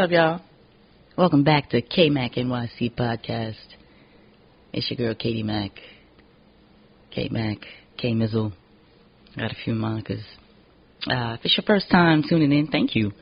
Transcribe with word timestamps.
Up, 0.00 0.10
y'all? 0.10 0.40
Welcome 1.18 1.44
back 1.44 1.68
to 1.70 1.82
K 1.82 2.08
Mac 2.08 2.32
NYC 2.32 2.96
podcast. 2.96 3.56
It's 4.72 4.90
your 4.90 4.96
girl 4.96 5.14
Katie 5.14 5.42
Mac, 5.42 5.72
K 7.10 7.28
Mac, 7.30 7.58
K 7.98 8.14
Mizzle. 8.14 8.54
I 9.36 9.40
got 9.42 9.50
a 9.50 9.56
few 9.62 9.74
monikers. 9.74 10.22
Uh, 11.06 11.36
if 11.36 11.40
it's 11.44 11.54
your 11.58 11.66
first 11.66 11.90
time 11.90 12.24
tuning 12.26 12.50
in, 12.50 12.68
thank 12.68 12.96
you. 12.96 13.12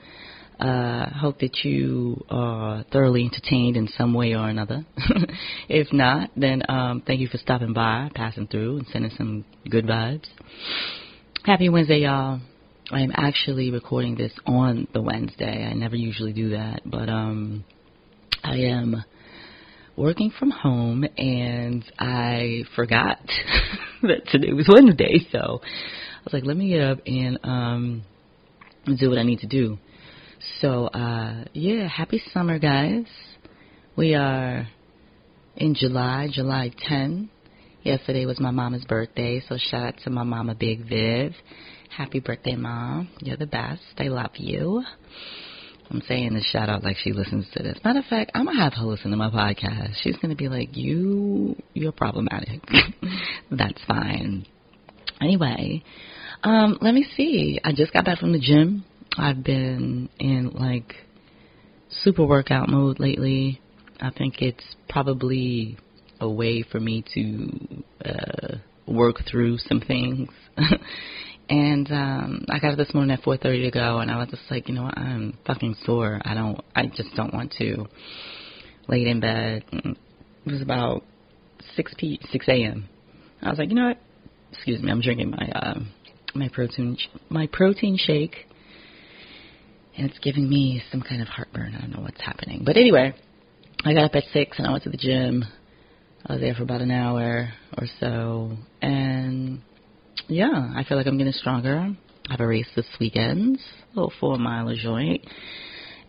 Uh, 0.61 1.11
hope 1.19 1.41
that 1.41 1.65
you 1.65 2.25
are 2.31 2.85
thoroughly 2.93 3.25
entertained 3.25 3.77
in 3.77 3.89
some 3.89 4.15
way 4.15 4.35
or 4.35 4.49
another. 4.49 4.87
if 5.69 5.93
not, 5.93 6.31
then 6.37 6.63
um, 6.69 7.03
thank 7.05 7.19
you 7.19 7.27
for 7.27 7.39
stopping 7.39 7.73
by, 7.73 8.09
passing 8.15 8.47
through, 8.47 8.79
and 8.79 8.87
sending 8.93 9.11
some 9.17 9.45
good 9.69 9.85
vibes. 9.85 10.29
Happy 11.45 11.69
Wednesday, 11.69 12.03
y'all. 12.03 12.41
I 12.91 13.03
am 13.03 13.13
actually 13.15 13.71
recording 13.71 14.17
this 14.17 14.33
on 14.47 14.89
the 14.95 15.03
Wednesday. 15.03 15.67
I 15.67 15.75
never 15.75 15.95
usually 15.95 16.33
do 16.33 16.51
that, 16.51 16.81
but 16.87 17.11
um, 17.11 17.63
I 18.43 18.57
am 18.61 19.05
working 19.95 20.33
from 20.39 20.51
home 20.51 21.05
and 21.19 21.85
I 21.99 22.63
forgot 22.75 23.19
that 24.03 24.27
today 24.29 24.55
was 24.55 24.71
Wednesday, 24.73 25.19
so 25.31 25.61
I 25.61 26.21
was 26.25 26.33
like, 26.33 26.45
let 26.47 26.57
me 26.57 26.71
get 26.71 26.81
up 26.81 27.01
and 27.05 27.39
um, 27.45 28.05
do 28.99 29.11
what 29.11 29.19
I 29.19 29.23
need 29.23 29.41
to 29.41 29.47
do. 29.47 29.77
So, 30.63 30.87
uh, 30.87 31.45
yeah, 31.53 31.87
happy 31.89 32.23
summer, 32.33 32.59
guys. 32.59 33.05
We 33.97 34.15
are 34.15 34.67
in 35.57 35.75
July, 35.75 36.29
July 36.33 36.73
10. 36.89 37.29
Yesterday 37.83 38.25
was 38.25 38.41
my 38.41 38.51
mama's 38.51 38.87
birthday, 38.87 39.43
so 39.47 39.59
shout 39.59 39.83
out 39.83 39.95
to 40.05 40.11
my 40.11 40.23
mama, 40.23 40.55
Big 40.55 40.89
Viv. 40.89 41.35
Happy 41.91 42.21
birthday, 42.21 42.55
Mom. 42.55 43.09
You're 43.21 43.37
the 43.37 43.47
best. 43.47 43.83
I 43.99 44.05
love 44.05 44.31
you. 44.37 44.85
I'm 45.91 46.03
saying 46.07 46.35
this 46.35 46.45
shout 46.45 46.69
out 46.69 46.85
like 46.85 46.97
she 46.99 47.13
listens 47.13 47.47
to 47.55 47.63
this. 47.63 47.79
Matter 47.83 48.01
of 48.01 48.05
fact, 48.05 48.31
I'm 48.35 48.45
gonna 48.45 48.63
have 48.63 48.75
her 48.75 48.85
listen 48.85 49.11
to 49.11 49.17
my 49.17 49.31
podcast. 49.31 49.95
She's 50.03 50.17
gonna 50.19 50.37
be 50.37 50.49
like, 50.49 50.77
"You, 50.77 51.57
you're 51.73 51.93
problematic." 51.93 52.61
That's 53.51 53.83
fine. 53.87 54.47
Anyway, 55.21 55.83
um, 56.43 56.79
let 56.81 56.95
me 56.95 57.07
see. 57.17 57.59
I 57.65 57.73
just 57.73 57.93
got 57.93 58.05
back 58.05 58.19
from 58.19 58.33
the 58.33 58.39
gym. 58.39 58.85
I've 59.17 59.43
been 59.43 60.11
in 60.21 60.51
like 60.51 60.95
super 62.03 62.27
workout 62.27 62.69
mode 62.69 63.01
lately. 63.01 63.61
I 64.01 64.11
think 64.11 64.43
it's 64.43 64.65
probably 64.89 65.79
a 66.21 66.29
way 66.29 66.63
for 66.63 66.79
me 66.79 67.03
to 67.15 67.85
uh, 68.05 68.57
work 68.87 69.17
through 69.29 69.59
some 69.59 69.81
things. 69.81 70.29
and 71.49 71.91
um 71.91 72.45
I 72.49 72.59
got 72.59 72.73
up 72.73 72.79
this 72.79 72.93
morning 72.95 73.13
at 73.13 73.23
4:30 73.23 73.65
to 73.65 73.71
go, 73.71 73.99
and 73.99 74.11
I 74.11 74.19
was 74.19 74.29
just 74.29 74.43
like, 74.51 74.69
you 74.69 74.75
know 74.75 74.85
what, 74.85 74.99
I'm 74.99 75.37
fucking 75.47 75.77
sore. 75.85 76.21
I 76.25 76.35
don't, 76.35 76.61
I 76.75 76.87
just 76.87 77.15
don't 77.15 77.33
want 77.33 77.53
to. 77.59 77.87
Laid 78.89 79.07
in 79.07 79.21
bed. 79.21 79.65
It 79.71 79.97
was 80.47 80.63
about 80.63 81.05
6 81.77 81.95
p 81.99 82.19
6 82.33 82.49
a.m. 82.49 82.89
I 83.43 83.51
was 83.51 83.59
like, 83.59 83.69
you 83.69 83.75
know 83.75 83.89
what? 83.89 83.99
Excuse 84.53 84.83
me, 84.83 84.91
I'm 84.91 85.03
drinking 85.03 85.31
my 85.31 85.51
uh, 85.55 85.81
my 86.35 86.49
protein 86.49 86.97
my 87.29 87.47
protein 87.53 87.99
shake, 87.99 88.47
and 89.97 90.09
it's 90.09 90.19
giving 90.21 90.49
me 90.49 90.83
some 90.91 91.03
kind 91.03 91.21
of 91.21 91.29
heartburn. 91.29 91.75
I 91.77 91.83
don't 91.83 91.91
know 91.91 92.01
what's 92.01 92.21
happening, 92.21 92.63
but 92.65 92.77
anyway, 92.77 93.15
I 93.85 93.93
got 93.93 94.05
up 94.05 94.15
at 94.15 94.25
six 94.33 94.59
and 94.59 94.67
I 94.67 94.71
went 94.71 94.85
to 94.85 94.91
the 94.91 94.97
gym. 94.97 95.45
I 96.27 96.33
was 96.33 96.41
there 96.41 96.55
for 96.55 96.63
about 96.63 96.81
an 96.81 96.91
hour 96.91 97.51
or 97.77 97.87
so, 98.01 98.57
and 98.83 99.18
yeah, 100.29 100.73
I 100.77 100.85
feel 100.85 100.97
like 100.97 101.07
I'm 101.07 101.19
getting 101.19 101.33
stronger. 101.33 101.79
I 101.79 102.31
have 102.31 102.41
a 102.41 102.47
race 102.47 102.69
this 102.77 102.87
weekend, 103.01 103.59
a 103.93 103.97
little 103.97 104.13
four 104.21 104.37
mile 104.37 104.73
joint. 104.75 105.27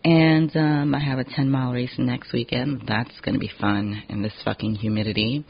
And 0.04 0.56
um, 0.56 0.96
I 0.96 1.00
have 1.00 1.20
a 1.20 1.24
10 1.24 1.50
mile 1.50 1.72
race 1.72 1.94
next 1.98 2.34
weekend. 2.34 2.84
That's 2.88 3.18
going 3.22 3.34
to 3.34 3.40
be 3.40 3.52
fun 3.60 4.04
in 4.10 4.22
this 4.22 4.34
fucking 4.44 4.76
humidity. 4.76 5.46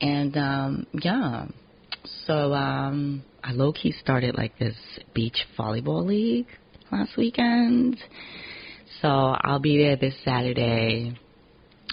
And 0.00 0.36
um, 0.36 0.86
yeah, 0.94 1.46
so 2.26 2.52
um, 2.54 3.22
I 3.44 3.52
low 3.52 3.72
key 3.72 3.92
started 3.92 4.34
like 4.34 4.58
this 4.58 4.76
beach 5.14 5.46
volleyball 5.58 6.04
league 6.06 6.48
last 6.90 7.16
weekend. 7.16 7.98
So 9.02 9.08
I'll 9.08 9.60
be 9.60 9.78
there 9.78 9.96
this 9.96 10.14
Saturday 10.24 11.18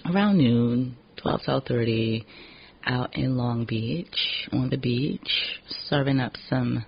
around 0.06 0.38
noon, 0.38 0.97
12 1.18 1.41
to 1.44 1.62
30 1.68 2.25
out 2.87 3.15
in 3.15 3.37
Long 3.37 3.65
Beach 3.65 4.47
on 4.51 4.69
the 4.69 4.77
beach, 4.77 5.29
serving 5.89 6.19
up 6.19 6.33
some, 6.49 6.85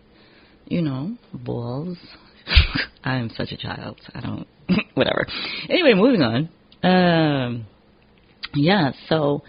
you 0.65 0.81
know, 0.81 1.15
balls. 1.33 1.97
I 3.03 3.17
am 3.17 3.29
such 3.35 3.51
a 3.51 3.57
child. 3.57 3.99
I 4.13 4.21
don't, 4.21 4.47
whatever. 4.93 5.27
Anyway, 5.69 5.93
moving 5.93 6.21
on. 6.21 6.49
Um, 6.81 7.65
yeah, 8.55 8.91
so 9.07 9.43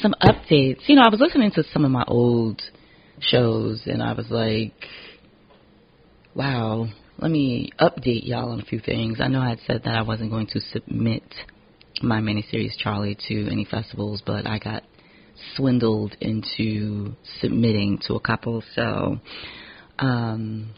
some 0.00 0.14
updates. 0.22 0.82
You 0.86 0.96
know, 0.96 1.02
I 1.02 1.10
was 1.10 1.20
listening 1.20 1.50
to 1.52 1.64
some 1.72 1.84
of 1.84 1.90
my 1.90 2.04
old 2.06 2.62
shows 3.20 3.82
and 3.86 4.02
I 4.02 4.12
was 4.12 4.26
like, 4.30 4.74
wow, 6.34 6.86
let 7.18 7.30
me 7.30 7.72
update 7.80 8.26
y'all 8.26 8.50
on 8.50 8.60
a 8.60 8.64
few 8.64 8.80
things. 8.80 9.18
I 9.20 9.28
know 9.28 9.40
I 9.40 9.50
had 9.50 9.60
said 9.66 9.82
that 9.84 9.94
I 9.94 10.02
wasn't 10.02 10.30
going 10.30 10.48
to 10.48 10.60
submit 10.60 11.22
my 12.02 12.20
miniseries 12.20 12.76
Charlie 12.78 13.16
to 13.28 13.48
any 13.50 13.64
festivals, 13.64 14.22
but 14.24 14.46
I 14.46 14.58
got 14.58 14.82
swindled 15.54 16.16
into 16.20 17.14
submitting 17.40 17.98
to 18.06 18.14
a 18.14 18.20
couple. 18.20 18.62
So 18.74 19.18
um, 19.98 20.74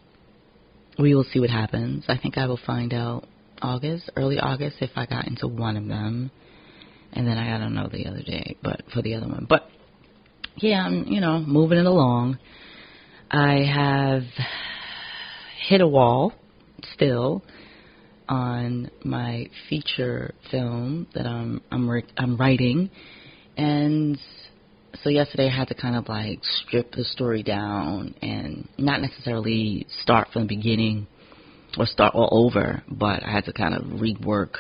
we 0.99 1.15
will 1.15 1.25
see 1.25 1.41
what 1.41 1.51
happens. 1.51 2.05
I 2.09 2.19
think 2.19 2.39
I 2.39 2.47
will 2.47 2.61
find 2.65 2.93
out 2.93 3.27
August, 3.61 4.11
early 4.17 4.39
August, 4.39 4.77
if 4.81 4.91
I 4.97 5.07
got 5.07 5.27
into 5.27 5.49
one 5.49 5.77
of 5.77 5.87
them, 5.87 6.31
and 7.13 7.27
then 7.27 7.39
I 7.39 7.59
don't 7.59 7.75
know 7.75 7.89
the 7.89 8.07
other 8.07 8.23
day, 8.23 8.57
but 8.63 8.83
for 8.93 9.03
the 9.03 9.15
other 9.15 9.27
one. 9.27 9.47
But 9.49 9.69
yeah, 10.57 10.85
I'm 10.85 11.05
you 11.07 11.21
know 11.21 11.39
moving 11.41 11.79
it 11.79 11.87
along. 11.87 12.39
I 13.31 13.65
have 13.65 14.23
hit 15.69 15.81
a 15.81 15.89
wall 15.89 16.33
still 16.95 17.43
on 18.29 18.91
my 19.05 19.49
feature 19.69 20.35
film 20.51 21.07
that 21.15 21.27
I'm 21.27 21.61
I'm 21.71 22.03
I'm 22.17 22.37
writing, 22.37 22.91
and 23.59 24.19
so 25.03 25.11
yesterday 25.11 25.49
I 25.49 25.57
had 25.57 25.69
to 25.69 25.75
kind 25.75 25.97
of 25.97 26.09
like 26.09 26.41
strip 26.43 26.93
the 26.93 27.05
story 27.05 27.43
down 27.43 28.15
and 28.23 28.69
not 28.79 29.01
necessarily 29.01 29.87
start 30.03 30.29
from 30.33 30.43
the 30.43 30.49
beginning 30.49 31.07
or 31.77 31.87
start 31.87 32.15
all 32.15 32.29
over, 32.47 32.83
but 32.89 33.23
I 33.25 33.31
had 33.31 33.45
to 33.45 33.53
kind 33.53 33.75
of 33.75 33.83
rework 34.01 34.55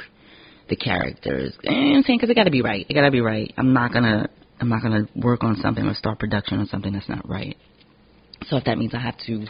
the 0.68 0.76
characters. 0.76 1.56
And 1.64 2.04
saying 2.04 2.18
because 2.18 2.30
it 2.30 2.34
got 2.34 2.44
to 2.44 2.50
be 2.50 2.62
right. 2.62 2.84
It 2.88 2.94
got 2.94 3.02
to 3.02 3.10
be 3.10 3.20
right. 3.20 3.52
I'm 3.56 3.72
not 3.72 3.92
gonna 3.92 4.28
I'm 4.60 4.68
not 4.68 4.82
gonna 4.82 5.08
work 5.14 5.44
on 5.44 5.56
something 5.56 5.84
or 5.84 5.94
start 5.94 6.18
production 6.18 6.58
on 6.58 6.66
something 6.66 6.92
that's 6.92 7.08
not 7.08 7.28
right. 7.28 7.56
So 8.46 8.56
if 8.56 8.64
that 8.64 8.78
means 8.78 8.94
I 8.94 9.00
have 9.00 9.16
to, 9.26 9.46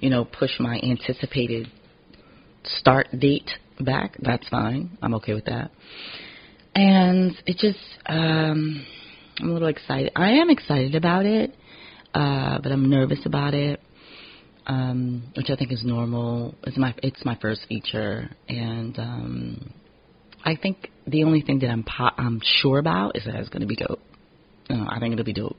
you 0.00 0.10
know, 0.10 0.24
push 0.24 0.50
my 0.58 0.80
anticipated 0.82 1.68
start 2.64 3.08
date 3.18 3.50
back, 3.80 4.16
that's 4.20 4.48
fine. 4.48 4.98
I'm 5.00 5.14
okay 5.14 5.34
with 5.34 5.46
that. 5.46 5.70
And 6.74 7.36
it 7.46 7.58
just 7.58 7.78
um 8.06 8.86
I'm 9.40 9.50
a 9.50 9.52
little 9.52 9.68
excited. 9.68 10.12
I 10.16 10.32
am 10.32 10.50
excited 10.50 10.94
about 10.94 11.24
it, 11.24 11.54
uh, 12.14 12.58
but 12.62 12.72
I'm 12.72 12.90
nervous 12.90 13.20
about 13.24 13.54
it, 13.54 13.80
um, 14.66 15.22
which 15.34 15.48
I 15.50 15.56
think 15.56 15.72
is 15.72 15.82
normal. 15.84 16.54
It's 16.64 16.76
my 16.76 16.94
it's 17.02 17.24
my 17.24 17.38
first 17.40 17.62
feature, 17.68 18.28
and 18.48 18.98
um, 18.98 19.72
I 20.44 20.56
think 20.56 20.90
the 21.06 21.24
only 21.24 21.40
thing 21.40 21.60
that 21.60 21.70
I'm 21.70 21.84
po- 21.84 22.14
I'm 22.16 22.40
sure 22.60 22.78
about 22.78 23.16
is 23.16 23.24
that 23.24 23.34
it's 23.36 23.48
going 23.48 23.62
to 23.62 23.66
be 23.66 23.76
dope. 23.76 24.00
Uh, 24.68 24.86
I 24.88 24.98
think 25.00 25.14
it'll 25.14 25.24
be 25.24 25.32
dope. 25.32 25.56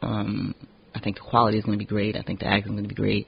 Um, 0.00 0.54
I 0.94 1.00
think 1.00 1.16
the 1.16 1.22
quality 1.22 1.58
is 1.58 1.64
going 1.64 1.78
to 1.78 1.82
be 1.82 1.88
great. 1.88 2.16
I 2.16 2.22
think 2.22 2.40
the 2.40 2.46
acting 2.46 2.72
is 2.72 2.76
going 2.76 2.84
to 2.84 2.88
be 2.88 2.94
great. 2.94 3.26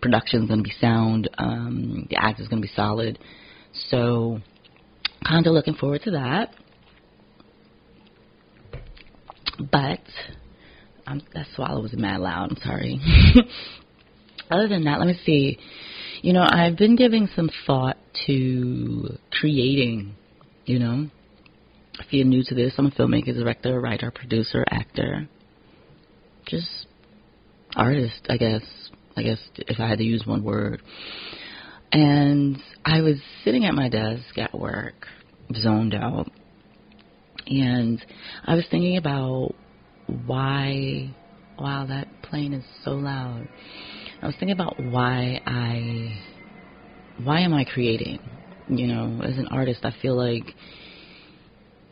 Production 0.00 0.42
is 0.42 0.48
going 0.48 0.60
to 0.60 0.64
be 0.64 0.74
sound. 0.80 1.28
Um, 1.38 2.06
the 2.10 2.16
act 2.16 2.40
is 2.40 2.48
going 2.48 2.60
to 2.62 2.66
be 2.66 2.72
solid. 2.74 3.18
So, 3.88 4.40
kind 5.24 5.46
of 5.46 5.52
looking 5.52 5.74
forward 5.74 6.02
to 6.04 6.12
that. 6.12 6.54
But 9.58 10.00
um, 11.06 11.22
that 11.34 11.46
swallow 11.54 11.82
was 11.82 11.92
mad 11.92 12.20
loud. 12.20 12.50
I'm 12.50 12.56
sorry. 12.62 13.00
Other 14.50 14.68
than 14.68 14.84
that, 14.84 14.98
let 14.98 15.06
me 15.06 15.18
see. 15.24 15.58
You 16.22 16.32
know, 16.32 16.46
I've 16.48 16.76
been 16.76 16.96
giving 16.96 17.28
some 17.34 17.50
thought 17.66 17.96
to 18.26 19.18
creating. 19.30 20.14
You 20.64 20.78
know, 20.78 21.10
if 21.98 22.12
you're 22.12 22.26
new 22.26 22.42
to 22.44 22.54
this, 22.54 22.74
I'm 22.78 22.86
a 22.86 22.90
filmmaker, 22.90 23.34
director, 23.34 23.80
writer, 23.80 24.10
producer, 24.10 24.64
actor, 24.70 25.28
just 26.46 26.86
artist, 27.74 28.26
I 28.28 28.36
guess. 28.36 28.62
I 29.14 29.22
guess 29.22 29.38
if 29.56 29.78
I 29.78 29.88
had 29.88 29.98
to 29.98 30.04
use 30.04 30.24
one 30.26 30.42
word. 30.42 30.80
And 31.92 32.56
I 32.86 33.02
was 33.02 33.16
sitting 33.44 33.66
at 33.66 33.74
my 33.74 33.90
desk 33.90 34.38
at 34.38 34.58
work, 34.58 35.06
zoned 35.54 35.94
out, 35.94 36.30
and 37.46 38.02
I 38.44 38.54
was 38.54 38.64
thinking 38.70 38.96
about 38.96 39.54
why, 40.26 41.14
wow, 41.58 41.84
that 41.86 42.08
plane 42.22 42.54
is 42.54 42.64
so 42.82 42.92
loud. 42.92 43.46
I 44.22 44.26
was 44.26 44.34
thinking 44.36 44.54
about 44.54 44.82
why 44.82 45.42
I, 45.46 46.18
why 47.22 47.40
am 47.40 47.52
I 47.52 47.64
creating? 47.64 48.20
You 48.68 48.86
know, 48.86 49.20
as 49.22 49.36
an 49.36 49.48
artist, 49.48 49.80
I 49.84 49.92
feel 50.00 50.16
like 50.16 50.54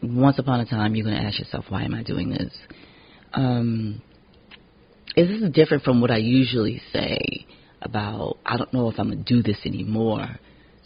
once 0.02 0.38
upon 0.38 0.60
a 0.60 0.66
time 0.66 0.94
you're 0.94 1.04
going 1.04 1.16
to 1.16 1.22
ask 1.22 1.38
yourself, 1.38 1.66
why 1.68 1.82
am 1.82 1.94
I 1.94 2.02
doing 2.02 2.30
this? 2.30 2.54
Um, 3.34 4.00
is 5.14 5.40
this 5.40 5.50
different 5.50 5.82
from 5.82 6.00
what 6.00 6.10
I 6.10 6.18
usually 6.18 6.80
say 6.90 7.46
about, 7.82 8.38
I 8.44 8.56
don't 8.56 8.72
know 8.72 8.88
if 8.90 8.98
I'm 8.98 9.10
to 9.10 9.16
do 9.16 9.42
this 9.42 9.58
anymore? 9.64 10.28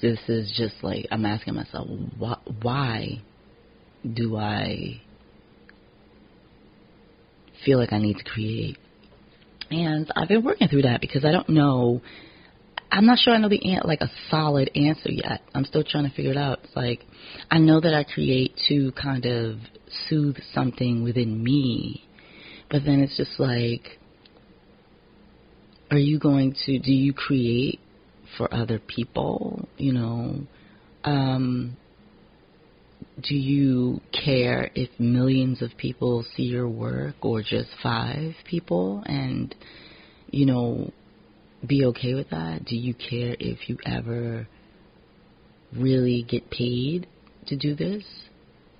This 0.02 0.19
is 0.29 0.52
just 0.56 0.82
like, 0.82 1.06
I'm 1.11 1.25
asking 1.25 1.55
myself, 1.55 1.88
why, 2.19 2.37
why 2.62 3.23
do 4.12 4.37
I 4.37 5.00
feel 7.64 7.79
like 7.79 7.93
I 7.93 7.99
need 7.99 8.19
to 8.19 8.25
create? 8.25 8.76
And 9.70 10.11
I've 10.14 10.29
been 10.29 10.44
working 10.44 10.69
through 10.69 10.82
that 10.82 11.00
because 11.00 11.25
I 11.25 11.32
don't 11.32 11.49
know 11.49 12.02
I'm 12.94 13.06
not 13.06 13.19
sure 13.19 13.35
I 13.35 13.38
know 13.38 13.49
the 13.49 13.61
like 13.85 14.02
a 14.02 14.11
solid 14.31 14.70
answer 14.76 15.11
yet. 15.11 15.43
I'm 15.52 15.64
still 15.64 15.82
trying 15.82 16.08
to 16.08 16.14
figure 16.14 16.31
it 16.31 16.37
out. 16.37 16.61
It's 16.62 16.76
like 16.76 17.05
I 17.50 17.58
know 17.58 17.81
that 17.81 17.93
I 17.93 18.05
create 18.05 18.52
to 18.69 18.93
kind 18.93 19.26
of 19.26 19.56
soothe 20.08 20.37
something 20.52 21.02
within 21.02 21.43
me, 21.43 22.05
but 22.70 22.85
then 22.85 23.00
it's 23.00 23.17
just 23.17 23.40
like, 23.40 23.99
are 25.94 25.99
you 25.99 26.19
going 26.19 26.55
to? 26.67 26.79
Do 26.79 26.93
you 26.93 27.12
create 27.12 27.81
for 28.37 28.52
other 28.52 28.79
people? 28.79 29.69
You 29.76 29.93
know, 29.93 30.41
um, 31.05 31.76
do 33.23 33.35
you 33.35 34.00
care 34.12 34.70
if 34.75 34.88
millions 34.99 35.62
of 35.62 35.70
people 35.76 36.25
see 36.37 36.44
your 36.44 36.69
work 36.69 37.17
or 37.23 37.43
just 37.43 37.69
five 37.82 38.32
people? 38.49 39.02
And 39.06 39.55
you 40.31 40.46
know, 40.46 40.91
be 41.67 41.85
okay 41.87 42.14
with 42.14 42.31
that? 42.31 42.64
Do 42.64 42.76
you 42.76 42.94
care 42.94 43.37
if 43.38 43.69
you 43.69 43.79
ever 43.87 44.49
really 45.76 46.25
get 46.29 46.50
paid 46.50 47.06
to 47.47 47.56
do 47.56 47.75
this? 47.75 48.05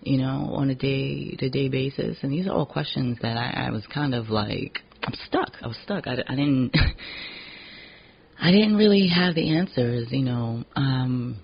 You 0.03 0.19
know, 0.19 0.51
on 0.55 0.69
a 0.69 0.75
day 0.75 1.35
to 1.37 1.49
day 1.49 1.69
basis? 1.69 2.19
And 2.23 2.33
these 2.33 2.47
are 2.47 2.53
all 2.53 2.67
questions 2.67 3.19
that 3.23 3.37
I, 3.37 3.69
I 3.69 3.71
was 3.71 3.87
kind 3.93 4.15
of 4.15 4.29
like, 4.29 4.81
I'm 5.05 5.15
stuck. 5.27 5.51
I 5.63 5.67
was 5.67 5.77
stuck. 5.85 6.07
I, 6.07 6.15
I 6.27 6.35
didn't. 6.35 6.75
I 8.41 8.51
didn't 8.51 8.77
really 8.77 9.09
have 9.09 9.35
the 9.35 9.57
answers, 9.57 10.09
you 10.11 10.25
know. 10.25 10.65
Um, 10.75 11.41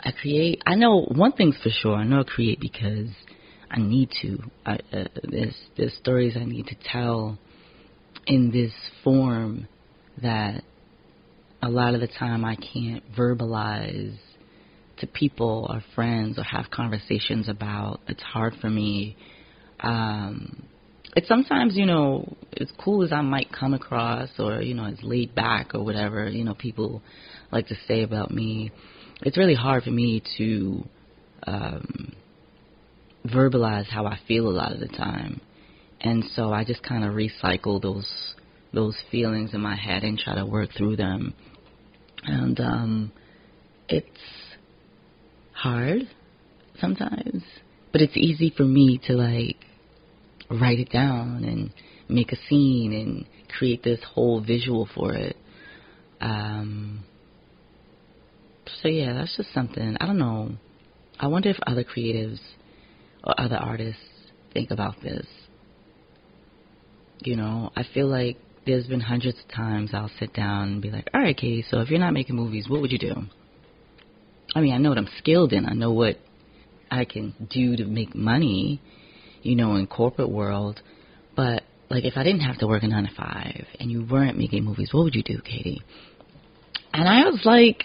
I 0.00 0.12
create. 0.12 0.62
I 0.66 0.74
know 0.74 1.02
one 1.02 1.32
thing's 1.32 1.56
for 1.62 1.70
sure. 1.70 1.94
I 1.94 2.04
know 2.04 2.20
I 2.20 2.24
create 2.24 2.60
because 2.60 3.08
I 3.70 3.78
need 3.78 4.10
to. 4.22 4.38
I, 4.64 4.74
uh, 4.92 5.04
there's 5.22 5.56
there's 5.76 5.94
stories 5.94 6.36
I 6.36 6.44
need 6.44 6.66
to 6.66 6.76
tell 6.92 7.38
in 8.26 8.50
this 8.50 8.72
form 9.04 9.68
that 10.22 10.62
a 11.62 11.68
lot 11.68 11.94
of 11.94 12.00
the 12.00 12.08
time 12.08 12.44
I 12.44 12.56
can't 12.56 13.02
verbalize 13.16 14.16
to 14.98 15.06
people 15.06 15.66
or 15.68 15.82
friends 15.94 16.38
or 16.38 16.42
have 16.42 16.70
conversations 16.70 17.48
about. 17.48 18.00
It's 18.08 18.22
hard 18.22 18.54
for 18.60 18.70
me. 18.70 19.16
Um, 19.80 20.66
it's 21.16 21.28
sometimes, 21.28 21.76
you 21.76 21.86
know, 21.86 22.36
as 22.60 22.68
cool 22.78 23.02
as 23.02 23.10
I 23.10 23.22
might 23.22 23.50
come 23.50 23.72
across 23.72 24.28
or, 24.38 24.60
you 24.60 24.74
know, 24.74 24.84
as 24.84 25.02
laid 25.02 25.34
back 25.34 25.74
or 25.74 25.82
whatever, 25.82 26.28
you 26.28 26.44
know, 26.44 26.54
people 26.54 27.02
like 27.50 27.68
to 27.68 27.74
say 27.88 28.02
about 28.02 28.30
me, 28.30 28.70
it's 29.22 29.38
really 29.38 29.54
hard 29.54 29.82
for 29.82 29.90
me 29.90 30.22
to 30.36 30.84
um, 31.46 32.12
verbalize 33.24 33.86
how 33.86 34.04
I 34.04 34.18
feel 34.28 34.46
a 34.46 34.52
lot 34.52 34.72
of 34.72 34.80
the 34.80 34.88
time. 34.88 35.40
And 36.02 36.22
so 36.34 36.52
I 36.52 36.64
just 36.64 36.82
kind 36.82 37.02
of 37.02 37.14
recycle 37.14 37.80
those 37.80 38.34
those 38.74 38.96
feelings 39.10 39.54
in 39.54 39.60
my 39.62 39.74
head 39.74 40.02
and 40.02 40.18
try 40.18 40.34
to 40.34 40.44
work 40.44 40.68
through 40.76 40.96
them. 40.96 41.32
And 42.24 42.60
um, 42.60 43.12
it's 43.88 44.06
hard 45.52 46.02
sometimes, 46.78 47.42
but 47.90 48.02
it's 48.02 48.16
easy 48.16 48.52
for 48.54 48.64
me 48.64 49.00
to 49.06 49.14
like 49.14 49.56
write 50.50 50.78
it 50.78 50.90
down 50.90 51.44
and 51.44 51.72
make 52.08 52.32
a 52.32 52.36
scene 52.48 52.92
and 52.92 53.26
create 53.58 53.82
this 53.82 54.00
whole 54.14 54.40
visual 54.40 54.88
for 54.94 55.14
it. 55.14 55.36
Um, 56.20 57.04
so 58.82 58.88
yeah, 58.88 59.12
that's 59.14 59.36
just 59.36 59.52
something. 59.52 59.96
I 60.00 60.06
don't 60.06 60.18
know. 60.18 60.52
I 61.18 61.28
wonder 61.28 61.48
if 61.50 61.56
other 61.66 61.84
creatives 61.84 62.40
or 63.24 63.38
other 63.38 63.56
artists 63.56 64.00
think 64.52 64.70
about 64.70 65.00
this. 65.02 65.26
You 67.20 67.36
know, 67.36 67.70
I 67.74 67.84
feel 67.94 68.08
like 68.08 68.36
there's 68.66 68.86
been 68.86 69.00
hundreds 69.00 69.38
of 69.38 69.54
times 69.54 69.90
I'll 69.94 70.10
sit 70.18 70.34
down 70.34 70.68
and 70.68 70.82
be 70.82 70.90
like, 70.90 71.08
all 71.14 71.20
right, 71.20 71.36
Katie, 71.36 71.64
so 71.70 71.80
if 71.80 71.88
you're 71.88 72.00
not 72.00 72.12
making 72.12 72.36
movies, 72.36 72.68
what 72.68 72.80
would 72.80 72.92
you 72.92 72.98
do? 72.98 73.14
I 74.54 74.60
mean, 74.60 74.74
I 74.74 74.78
know 74.78 74.90
what 74.90 74.98
I'm 74.98 75.08
skilled 75.18 75.52
in. 75.52 75.66
I 75.66 75.72
know 75.72 75.92
what 75.92 76.16
I 76.90 77.04
can 77.04 77.34
do 77.50 77.76
to 77.76 77.84
make 77.84 78.14
money, 78.14 78.80
you 79.46 79.56
know, 79.56 79.76
in 79.76 79.86
corporate 79.86 80.30
world. 80.30 80.80
But 81.34 81.62
like, 81.88 82.04
if 82.04 82.14
I 82.16 82.24
didn't 82.24 82.40
have 82.40 82.58
to 82.58 82.66
work 82.66 82.82
a 82.82 82.88
nine 82.88 83.04
to 83.04 83.14
five 83.14 83.66
and 83.78 83.90
you 83.90 84.06
weren't 84.10 84.38
making 84.38 84.64
movies, 84.64 84.90
what 84.92 85.04
would 85.04 85.14
you 85.14 85.22
do, 85.22 85.40
Katie? 85.42 85.82
And 86.92 87.08
I 87.08 87.24
was 87.24 87.42
like, 87.44 87.84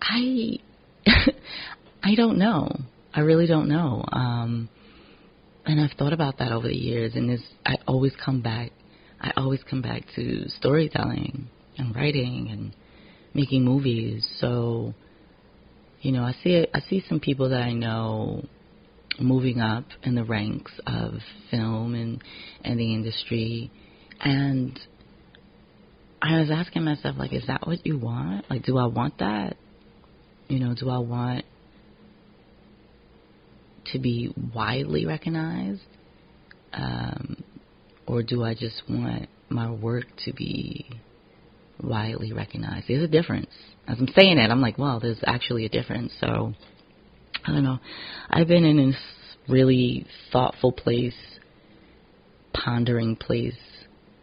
I, 0.00 0.58
I 2.02 2.14
don't 2.14 2.38
know. 2.38 2.76
I 3.14 3.20
really 3.20 3.46
don't 3.46 3.68
know. 3.68 4.04
Um, 4.10 4.68
and 5.66 5.80
I've 5.80 5.96
thought 5.98 6.12
about 6.12 6.38
that 6.38 6.52
over 6.52 6.66
the 6.66 6.76
years, 6.76 7.14
and 7.14 7.28
this 7.28 7.42
I 7.66 7.76
always 7.86 8.12
come 8.24 8.40
back 8.40 8.72
I 9.20 9.32
always 9.36 9.60
come 9.68 9.82
back 9.82 10.04
to 10.14 10.48
storytelling 10.48 11.48
and 11.76 11.94
writing 11.94 12.48
and 12.50 12.74
making 13.34 13.64
movies. 13.64 14.28
So, 14.38 14.94
you 16.00 16.12
know, 16.12 16.22
I 16.22 16.34
see 16.42 16.66
I 16.72 16.80
see 16.88 17.02
some 17.08 17.18
people 17.18 17.48
that 17.50 17.60
I 17.60 17.72
know 17.72 18.44
moving 19.18 19.60
up 19.60 19.84
in 20.02 20.14
the 20.14 20.24
ranks 20.24 20.72
of 20.86 21.14
film 21.50 21.94
and 21.94 22.22
and 22.64 22.78
the 22.78 22.94
industry, 22.94 23.70
and 24.20 24.78
I 26.20 26.40
was 26.40 26.50
asking 26.50 26.84
myself, 26.84 27.16
like, 27.16 27.32
is 27.32 27.46
that 27.46 27.66
what 27.66 27.86
you 27.86 27.98
want? 27.98 28.50
Like, 28.50 28.64
do 28.64 28.76
I 28.76 28.86
want 28.86 29.18
that? 29.18 29.56
You 30.48 30.58
know, 30.58 30.74
do 30.74 30.90
I 30.90 30.98
want 30.98 31.44
to 33.92 33.98
be 33.98 34.34
widely 34.54 35.06
recognized? 35.06 35.82
Um, 36.72 37.42
or 38.06 38.22
do 38.22 38.42
I 38.42 38.54
just 38.54 38.82
want 38.88 39.28
my 39.48 39.70
work 39.70 40.06
to 40.24 40.32
be 40.32 40.86
widely 41.82 42.32
recognized? 42.32 42.86
There's 42.88 43.02
a 43.02 43.08
difference. 43.08 43.50
As 43.86 43.98
I'm 43.98 44.08
saying 44.18 44.38
it, 44.38 44.50
I'm 44.50 44.60
like, 44.60 44.78
well, 44.78 45.00
there's 45.00 45.20
actually 45.24 45.66
a 45.66 45.68
difference. 45.68 46.12
So, 46.20 46.54
I 47.44 47.52
don't 47.52 47.64
know. 47.64 47.78
I've 48.30 48.48
been 48.48 48.64
in 48.64 48.76
this 48.76 49.00
really 49.48 50.06
thoughtful 50.32 50.72
place, 50.72 51.16
pondering 52.52 53.16
place 53.16 53.56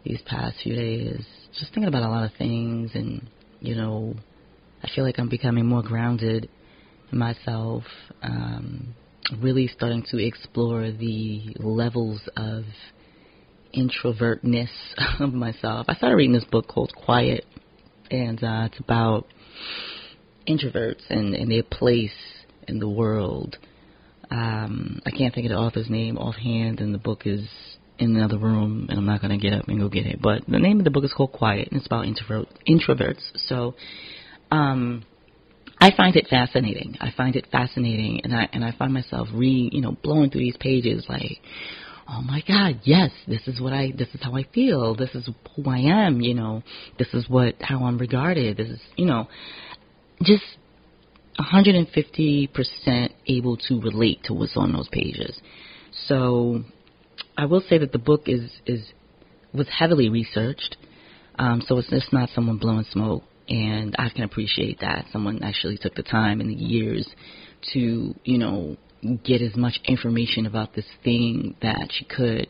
these 0.04 0.22
past 0.26 0.56
few 0.62 0.76
days, 0.76 1.24
just 1.58 1.72
thinking 1.74 1.88
about 1.88 2.02
a 2.02 2.08
lot 2.08 2.24
of 2.24 2.32
things, 2.38 2.92
and, 2.94 3.28
you 3.60 3.74
know, 3.74 4.14
I 4.82 4.88
feel 4.94 5.04
like 5.04 5.18
I'm 5.18 5.28
becoming 5.28 5.66
more 5.66 5.82
grounded 5.82 6.48
in 7.10 7.18
myself. 7.18 7.84
Um, 8.22 8.94
really 9.40 9.66
starting 9.66 10.04
to 10.10 10.24
explore 10.24 10.92
the 10.92 11.56
levels 11.58 12.20
of 12.36 12.64
introvertness 13.74 14.70
of 15.20 15.32
myself. 15.32 15.86
I 15.88 15.94
started 15.94 16.16
reading 16.16 16.34
this 16.34 16.44
book 16.44 16.68
called 16.68 16.92
Quiet, 16.94 17.44
and 18.10 18.42
uh, 18.42 18.68
it's 18.70 18.78
about 18.78 19.26
introverts 20.48 21.02
and, 21.10 21.34
and 21.34 21.50
their 21.50 21.64
place 21.64 22.12
in 22.68 22.78
the 22.78 22.88
world. 22.88 23.56
Um, 24.30 25.00
I 25.06 25.10
can't 25.10 25.34
think 25.34 25.46
of 25.46 25.50
the 25.50 25.58
author's 25.58 25.88
name 25.88 26.18
offhand, 26.18 26.80
and 26.80 26.92
the 26.92 26.98
book 26.98 27.22
is 27.24 27.48
in 27.98 28.16
another 28.16 28.38
room, 28.38 28.86
and 28.88 28.98
I'm 28.98 29.06
not 29.06 29.20
going 29.20 29.38
to 29.38 29.42
get 29.42 29.56
up 29.56 29.68
and 29.68 29.78
go 29.78 29.88
get 29.88 30.06
it. 30.06 30.20
But 30.20 30.42
the 30.46 30.58
name 30.58 30.78
of 30.78 30.84
the 30.84 30.90
book 30.90 31.04
is 31.04 31.12
called 31.16 31.32
Quiet, 31.32 31.68
and 31.70 31.78
it's 31.78 31.86
about 31.86 32.06
introvert, 32.06 32.48
introverts. 32.68 33.22
So, 33.48 33.74
um, 34.50 35.04
I 35.78 35.90
find 35.96 36.16
it 36.16 36.26
fascinating. 36.28 36.96
I 37.00 37.12
find 37.16 37.36
it 37.36 37.46
fascinating, 37.52 38.22
and 38.24 38.34
I 38.34 38.48
and 38.52 38.64
I 38.64 38.72
find 38.72 38.92
myself 38.92 39.28
re, 39.32 39.68
you 39.72 39.80
know, 39.80 39.96
blowing 40.02 40.30
through 40.30 40.40
these 40.40 40.56
pages 40.58 41.04
like, 41.08 41.40
oh 42.08 42.22
my 42.22 42.42
God, 42.46 42.80
yes, 42.84 43.10
this 43.26 43.46
is 43.46 43.60
what 43.60 43.72
I, 43.72 43.92
this 43.96 44.08
is 44.14 44.20
how 44.22 44.34
I 44.34 44.44
feel. 44.54 44.94
This 44.94 45.14
is 45.14 45.28
who 45.54 45.70
I 45.70 45.78
am. 46.06 46.20
You 46.20 46.34
know, 46.34 46.62
this 46.98 47.08
is 47.12 47.28
what, 47.28 47.56
how 47.60 47.84
I'm 47.84 47.98
regarded. 47.98 48.56
This 48.56 48.68
is, 48.68 48.80
you 48.96 49.06
know, 49.06 49.28
just 50.22 50.44
150% 51.38 53.10
able 53.26 53.56
to 53.56 53.80
relate 53.80 54.24
to 54.24 54.34
what's 54.34 54.56
on 54.56 54.72
those 54.72 54.88
pages. 54.88 55.38
So 56.06 56.62
I 57.36 57.46
will 57.46 57.62
say 57.68 57.78
that 57.78 57.92
the 57.92 57.98
book 57.98 58.22
is, 58.26 58.50
is, 58.66 58.92
was 59.52 59.68
heavily 59.68 60.08
researched. 60.08 60.76
Um, 61.38 61.62
so 61.66 61.78
it's 61.78 61.90
just 61.90 62.12
not 62.12 62.30
someone 62.34 62.58
blowing 62.58 62.86
smoke. 62.90 63.22
And 63.48 63.94
I 63.98 64.08
can 64.08 64.24
appreciate 64.24 64.80
that. 64.80 65.06
Someone 65.12 65.42
actually 65.42 65.78
took 65.78 65.94
the 65.94 66.02
time 66.02 66.40
and 66.40 66.50
the 66.50 66.54
years 66.54 67.08
to, 67.72 68.14
you 68.24 68.38
know, 68.38 68.76
get 69.24 69.40
as 69.40 69.54
much 69.56 69.78
information 69.84 70.46
about 70.46 70.74
this 70.74 70.86
thing 71.04 71.54
that 71.62 71.90
she 71.92 72.04
could 72.04 72.48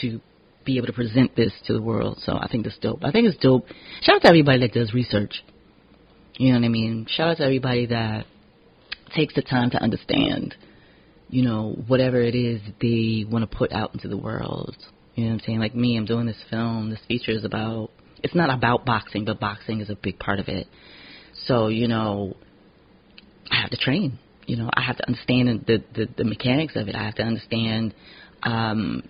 to 0.00 0.20
be 0.64 0.76
able 0.76 0.86
to 0.86 0.92
present 0.92 1.34
this 1.36 1.52
to 1.66 1.72
the 1.72 1.82
world. 1.82 2.18
So 2.24 2.36
I 2.36 2.48
think 2.50 2.64
that's 2.64 2.78
dope. 2.78 3.04
I 3.04 3.10
think 3.10 3.26
it's 3.26 3.38
dope. 3.38 3.66
Shout 4.02 4.16
out 4.16 4.22
to 4.22 4.28
everybody 4.28 4.60
that 4.60 4.72
does 4.72 4.94
research. 4.94 5.42
You 6.36 6.52
know 6.52 6.60
what 6.60 6.64
I 6.64 6.68
mean? 6.68 7.06
Shout 7.08 7.28
out 7.28 7.36
to 7.38 7.44
everybody 7.44 7.86
that 7.86 8.26
takes 9.14 9.34
the 9.34 9.42
time 9.42 9.70
to 9.70 9.82
understand, 9.82 10.54
you 11.28 11.42
know, 11.42 11.76
whatever 11.86 12.20
it 12.20 12.34
is 12.34 12.60
they 12.80 13.24
want 13.30 13.48
to 13.48 13.56
put 13.56 13.72
out 13.72 13.94
into 13.94 14.08
the 14.08 14.16
world. 14.16 14.76
You 15.14 15.24
know 15.24 15.30
what 15.30 15.34
I'm 15.34 15.46
saying? 15.46 15.58
Like 15.58 15.74
me, 15.74 15.96
I'm 15.96 16.06
doing 16.06 16.26
this 16.26 16.42
film. 16.48 16.90
This 16.90 17.00
feature 17.08 17.32
is 17.32 17.44
about, 17.44 17.90
it's 18.22 18.34
not 18.34 18.48
about 18.48 18.84
boxing, 18.84 19.24
but 19.24 19.40
boxing 19.40 19.80
is 19.80 19.90
a 19.90 19.96
big 19.96 20.18
part 20.18 20.38
of 20.38 20.48
it. 20.48 20.66
So, 21.44 21.68
you 21.68 21.88
know, 21.88 22.36
I 23.50 23.60
have 23.60 23.70
to 23.70 23.76
train. 23.76 24.18
You 24.46 24.56
know, 24.56 24.70
I 24.72 24.82
have 24.82 24.96
to 24.96 25.06
understand 25.06 25.64
the, 25.66 25.82
the, 25.94 26.08
the 26.16 26.24
mechanics 26.24 26.74
of 26.76 26.88
it. 26.88 26.94
I 26.94 27.04
have 27.04 27.16
to 27.16 27.22
understand 27.22 27.94
um, 28.42 29.02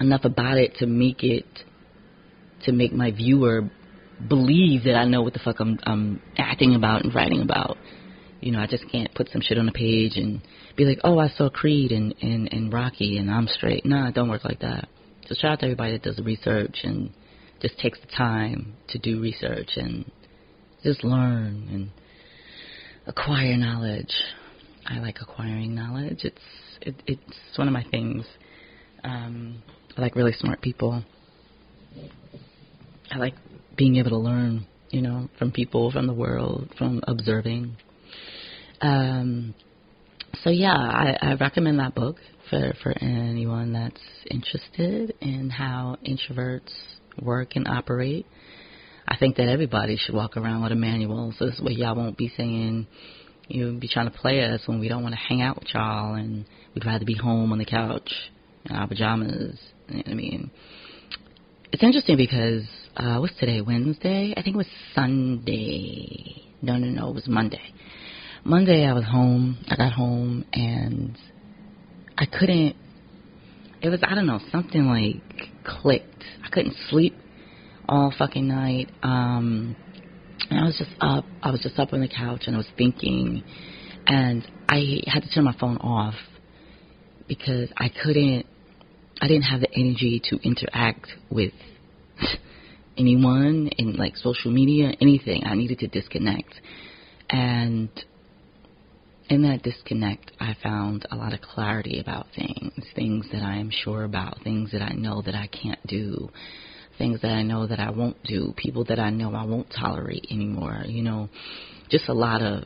enough 0.00 0.24
about 0.24 0.58
it 0.58 0.76
to 0.76 0.86
make 0.86 1.22
it, 1.22 1.46
to 2.64 2.72
make 2.72 2.92
my 2.92 3.10
viewer 3.10 3.70
believe 4.28 4.84
that 4.84 4.94
I 4.94 5.04
know 5.04 5.22
what 5.22 5.32
the 5.32 5.38
fuck 5.38 5.60
I'm, 5.60 5.78
I'm 5.84 6.22
acting 6.36 6.74
about 6.74 7.04
and 7.04 7.14
writing 7.14 7.42
about. 7.42 7.76
You 8.40 8.52
know, 8.52 8.60
I 8.60 8.66
just 8.66 8.84
can't 8.90 9.14
put 9.14 9.30
some 9.30 9.40
shit 9.40 9.58
on 9.58 9.68
a 9.68 9.72
page 9.72 10.16
and 10.16 10.42
be 10.76 10.84
like, 10.84 10.98
oh, 11.04 11.18
I 11.18 11.28
saw 11.28 11.48
Creed 11.48 11.92
and, 11.92 12.14
and, 12.20 12.52
and 12.52 12.72
Rocky 12.72 13.16
and 13.16 13.30
I'm 13.30 13.46
straight. 13.46 13.86
Nah, 13.86 14.08
it 14.08 14.14
don't 14.14 14.28
work 14.28 14.44
like 14.44 14.60
that. 14.60 14.88
So 15.26 15.34
shout 15.34 15.52
out 15.52 15.60
to 15.60 15.66
everybody 15.66 15.92
that 15.92 16.02
does 16.02 16.18
research 16.18 16.80
and 16.82 17.10
just 17.62 17.78
takes 17.78 17.98
the 18.00 18.06
time 18.08 18.74
to 18.88 18.98
do 18.98 19.20
research 19.20 19.70
and 19.76 20.10
just 20.82 21.02
learn 21.02 21.68
and 21.72 21.90
acquire 23.06 23.56
knowledge. 23.56 24.12
I 24.86 24.98
like 24.98 25.18
acquiring 25.22 25.74
knowledge. 25.74 26.24
It's 26.24 26.42
it, 26.82 26.94
it's 27.06 27.56
one 27.56 27.68
of 27.68 27.72
my 27.72 27.84
things. 27.90 28.26
Um, 29.02 29.62
I 29.96 30.00
like 30.02 30.14
really 30.14 30.32
smart 30.32 30.60
people. 30.60 31.02
I 33.10 33.16
like 33.16 33.34
being 33.76 33.96
able 33.96 34.10
to 34.10 34.18
learn, 34.18 34.66
you 34.90 35.02
know, 35.02 35.28
from 35.38 35.52
people, 35.52 35.90
from 35.90 36.06
the 36.06 36.14
world, 36.14 36.72
from 36.78 37.00
observing. 37.06 37.76
Um, 38.80 39.54
so 40.42 40.50
yeah, 40.50 40.74
I, 40.74 41.16
I 41.20 41.34
recommend 41.34 41.78
that 41.78 41.94
book 41.94 42.16
for 42.50 42.74
for 42.82 42.94
anyone 43.00 43.72
that's 43.72 44.00
interested 44.30 45.14
in 45.20 45.50
how 45.50 45.96
introverts 46.06 46.72
work 47.20 47.56
and 47.56 47.68
operate. 47.68 48.26
I 49.06 49.16
think 49.16 49.36
that 49.36 49.48
everybody 49.48 49.96
should 49.96 50.14
walk 50.14 50.36
around 50.36 50.62
with 50.62 50.72
a 50.72 50.76
manual, 50.76 51.34
so 51.38 51.46
this 51.46 51.60
way 51.60 51.72
y'all 51.72 51.94
won't 51.94 52.16
be 52.16 52.32
saying 52.36 52.86
you 53.48 53.64
know, 53.64 53.78
be 53.78 53.88
trying 53.88 54.10
to 54.10 54.16
play 54.16 54.42
us 54.42 54.62
when 54.66 54.80
we 54.80 54.88
don't 54.88 55.02
want 55.02 55.14
to 55.14 55.20
hang 55.20 55.42
out 55.42 55.56
with 55.56 55.72
y'all 55.74 56.14
and 56.14 56.44
we'd 56.74 56.86
rather 56.86 57.04
be 57.04 57.14
home 57.14 57.52
on 57.52 57.58
the 57.58 57.64
couch 57.64 58.10
in 58.64 58.74
our 58.74 58.88
pajamas. 58.88 59.58
I 59.88 60.14
mean? 60.14 60.50
It's 61.72 61.82
interesting 61.82 62.16
because 62.16 62.62
uh 62.96 63.18
what's 63.18 63.34
today? 63.38 63.60
Wednesday? 63.60 64.34
I 64.36 64.42
think 64.42 64.54
it 64.54 64.58
was 64.58 64.68
Sunday. 64.94 66.42
No, 66.62 66.76
no, 66.76 66.86
no, 66.86 67.10
it 67.10 67.14
was 67.14 67.26
Monday. 67.26 67.60
Monday 68.44 68.84
I 68.84 68.92
was 68.92 69.04
home. 69.04 69.58
I 69.68 69.76
got 69.76 69.92
home 69.92 70.44
and 70.52 71.16
I 72.16 72.26
couldn't 72.26 72.76
it 73.82 73.88
was 73.88 74.00
I 74.02 74.14
don't 74.14 74.26
know, 74.26 74.40
something 74.52 74.86
like 74.86 75.50
clicked. 75.64 76.24
I 76.44 76.48
couldn't 76.50 76.76
sleep 76.88 77.14
all 77.88 78.12
fucking 78.16 78.46
night. 78.46 78.90
Um 79.02 79.76
and 80.50 80.60
I 80.60 80.64
was 80.64 80.76
just 80.78 80.90
up. 81.00 81.24
I 81.42 81.50
was 81.50 81.60
just 81.62 81.78
up 81.78 81.92
on 81.92 82.00
the 82.00 82.08
couch 82.08 82.42
and 82.46 82.54
I 82.54 82.58
was 82.58 82.68
thinking 82.76 83.42
and 84.06 84.46
I 84.68 85.00
had 85.06 85.22
to 85.22 85.30
turn 85.30 85.44
my 85.44 85.56
phone 85.58 85.78
off 85.78 86.14
because 87.26 87.70
I 87.76 87.90
couldn't 88.02 88.46
I 89.20 89.26
didn't 89.26 89.44
have 89.44 89.60
the 89.60 89.72
energy 89.74 90.20
to 90.30 90.38
interact 90.46 91.08
with 91.30 91.52
anyone 92.96 93.68
in 93.78 93.96
like 93.96 94.16
social 94.16 94.50
media, 94.50 94.92
anything. 95.00 95.44
I 95.44 95.54
needed 95.54 95.78
to 95.80 95.88
disconnect. 95.88 96.54
And 97.30 97.88
in 99.28 99.42
that 99.42 99.62
disconnect, 99.62 100.32
I 100.38 100.56
found 100.62 101.06
a 101.10 101.16
lot 101.16 101.32
of 101.32 101.40
clarity 101.40 102.00
about 102.00 102.26
things, 102.36 102.84
things 102.94 103.26
that 103.32 103.42
I 103.42 103.56
am 103.56 103.70
sure 103.70 104.04
about, 104.04 104.42
things 104.44 104.72
that 104.72 104.82
I 104.82 104.92
know 104.92 105.22
that 105.22 105.34
I 105.34 105.46
can't 105.46 105.84
do, 105.86 106.28
things 106.98 107.20
that 107.22 107.30
I 107.32 107.42
know 107.42 107.66
that 107.66 107.80
I 107.80 107.90
won't 107.90 108.22
do, 108.24 108.54
people 108.56 108.84
that 108.84 108.98
I 108.98 109.10
know 109.10 109.34
I 109.34 109.44
won't 109.44 109.68
tolerate 109.70 110.26
anymore, 110.30 110.84
you 110.86 111.02
know, 111.02 111.28
just 111.90 112.08
a 112.08 112.14
lot 112.14 112.42
of 112.42 112.64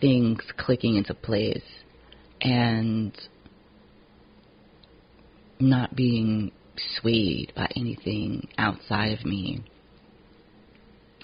things 0.00 0.40
clicking 0.58 0.96
into 0.96 1.14
place 1.14 1.62
and 2.40 3.16
not 5.58 5.96
being 5.96 6.52
swayed 6.98 7.52
by 7.56 7.68
anything 7.76 8.48
outside 8.58 9.18
of 9.18 9.24
me. 9.24 9.64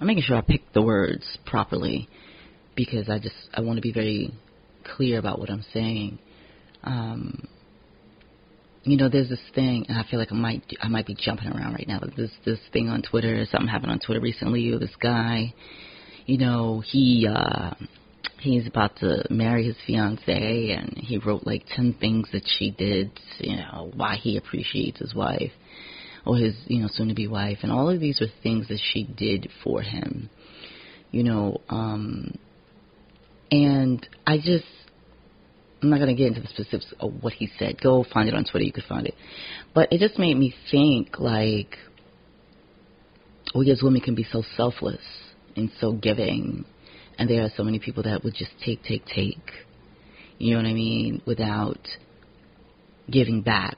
I'm 0.01 0.07
making 0.07 0.25
sure 0.25 0.37
I 0.37 0.41
pick 0.41 0.73
the 0.73 0.83
words 0.83 1.39
properly 1.47 2.09
because 2.75 3.09
I 3.09 3.19
just 3.19 3.35
I 3.55 3.61
want 3.61 3.77
to 3.77 3.83
be 3.83 3.93
very 3.93 4.33
clear 4.97 5.19
about 5.19 5.39
what 5.39 5.51
I'm 5.51 5.65
saying. 5.73 6.19
Um, 6.83 7.47
you 8.85 8.97
know, 8.97 9.09
there's 9.09 9.29
this 9.29 9.41
thing, 9.55 9.87
and 9.89 9.97
I 9.97 10.05
feel 10.11 10.19
like 10.19 10.33
I 10.33 10.35
might 10.35 10.65
I 10.81 10.89
might 10.89 11.07
be 11.07 11.15
jumping 11.15 11.49
around 11.49 11.75
right 11.75 11.87
now. 11.87 12.01
But 12.01 12.17
this 12.17 12.31
this 12.45 12.59
thing 12.73 12.89
on 12.89 13.03
Twitter, 13.03 13.45
something 13.51 13.69
happened 13.69 13.93
on 13.93 14.01
Twitter 14.01 14.21
recently. 14.21 14.77
This 14.79 14.97
guy, 15.01 15.55
you 16.27 16.39
know, 16.39 16.83
he 16.85 17.29
uh, 17.33 17.75
he's 18.43 18.67
about 18.67 18.97
to 18.97 19.25
marry 19.31 19.67
his 19.67 19.77
fiance, 19.87 20.71
and 20.73 20.97
he 20.97 21.19
wrote 21.19 21.47
like 21.47 21.65
ten 21.75 21.95
things 21.95 22.29
that 22.33 22.43
she 22.59 22.71
did, 22.71 23.11
you 23.39 23.57
know, 23.57 23.91
why 23.95 24.17
he 24.17 24.37
appreciates 24.37 24.99
his 24.99 25.15
wife 25.15 25.53
or 26.25 26.37
his 26.37 26.55
you 26.67 26.81
know 26.81 26.89
soon 26.91 27.09
to 27.09 27.15
be 27.15 27.27
wife, 27.27 27.59
and 27.63 27.73
all 27.73 27.89
of 27.89 28.01
these 28.01 28.21
are 28.21 28.27
things 28.43 28.69
that 28.69 28.81
she 28.93 29.05
did 29.05 29.49
for 29.63 29.83
him. 29.83 30.29
You 31.11 31.25
know, 31.25 31.61
um, 31.69 32.39
and 33.51 34.09
I 34.27 34.39
just, 34.39 34.65
I'm 35.83 35.91
not 35.91 35.99
going 35.99 36.09
to 36.09 36.15
get 36.15 36.29
into 36.29 36.41
the 36.41 36.49
specifics 36.49 36.95
of 36.99 37.23
what 37.23 37.35
he 37.35 37.51
said. 37.59 37.83
Go 37.83 38.03
find 38.03 38.27
it 38.27 38.35
on 38.35 38.45
Twitter. 38.45 38.65
You 38.65 38.73
could 38.73 38.85
find 38.89 39.07
it. 39.07 39.15
But 39.75 39.93
it 39.93 40.01
just 40.01 40.19
made 40.19 40.39
me 40.39 40.55
think, 40.71 41.19
like, 41.19 41.77
we 43.55 43.71
as 43.71 43.83
women 43.83 44.01
can 44.01 44.15
be 44.15 44.25
so 44.25 44.43
selfless 44.57 45.03
and 45.55 45.71
so 45.81 45.93
giving. 45.93 46.65
And 47.19 47.29
there 47.29 47.43
are 47.43 47.51
so 47.57 47.63
many 47.63 47.79
people 47.79 48.03
that 48.05 48.25
would 48.25 48.35
just 48.35 48.53
take, 48.65 48.83
take, 48.83 49.05
take. 49.07 49.51
You 50.39 50.55
know 50.55 50.63
what 50.63 50.69
I 50.69 50.73
mean? 50.73 51.23
Without 51.27 51.79
giving 53.11 53.43
back, 53.43 53.77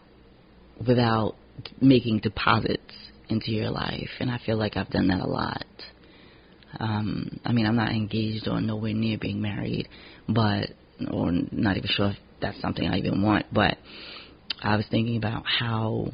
without 0.86 1.34
making 1.80 2.20
deposits 2.20 2.94
into 3.28 3.50
your 3.50 3.70
life. 3.70 4.10
And 4.20 4.30
I 4.30 4.38
feel 4.44 4.56
like 4.56 4.76
I've 4.76 4.90
done 4.90 5.08
that 5.08 5.20
a 5.20 5.26
lot. 5.26 5.64
Um, 6.78 7.40
I 7.44 7.52
mean, 7.52 7.66
I'm 7.66 7.76
not 7.76 7.90
engaged 7.90 8.48
or 8.48 8.60
nowhere 8.60 8.92
near 8.92 9.18
being 9.18 9.40
married, 9.40 9.88
but 10.28 10.70
or 11.10 11.32
not 11.52 11.76
even 11.76 11.88
sure 11.88 12.10
if 12.10 12.16
that's 12.40 12.60
something 12.60 12.86
I 12.86 12.98
even 12.98 13.22
want. 13.22 13.46
But 13.52 13.78
I 14.62 14.76
was 14.76 14.86
thinking 14.90 15.16
about 15.16 15.44
how 15.46 16.12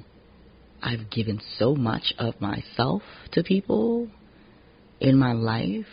I've 0.83 1.11
given 1.11 1.41
so 1.59 1.75
much 1.75 2.15
of 2.19 2.41
myself 2.41 3.03
to 3.33 3.43
people 3.43 4.09
in 5.00 5.19
my 5.19 5.33
life, 5.33 5.87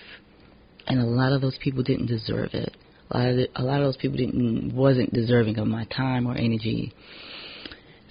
and 0.87 0.99
a 0.99 1.05
lot 1.05 1.33
of 1.33 1.41
those 1.41 1.57
people 1.61 1.83
didn't 1.83 2.07
deserve 2.07 2.49
it. 2.53 2.75
A 3.11 3.17
lot 3.17 3.29
of 3.29 3.35
the, 3.35 3.49
a 3.55 3.63
lot 3.63 3.81
of 3.81 3.87
those 3.87 3.97
people 3.97 4.17
didn't 4.17 4.75
wasn't 4.75 5.13
deserving 5.13 5.57
of 5.59 5.67
my 5.67 5.85
time 5.85 6.27
or 6.27 6.35
energy. 6.35 6.93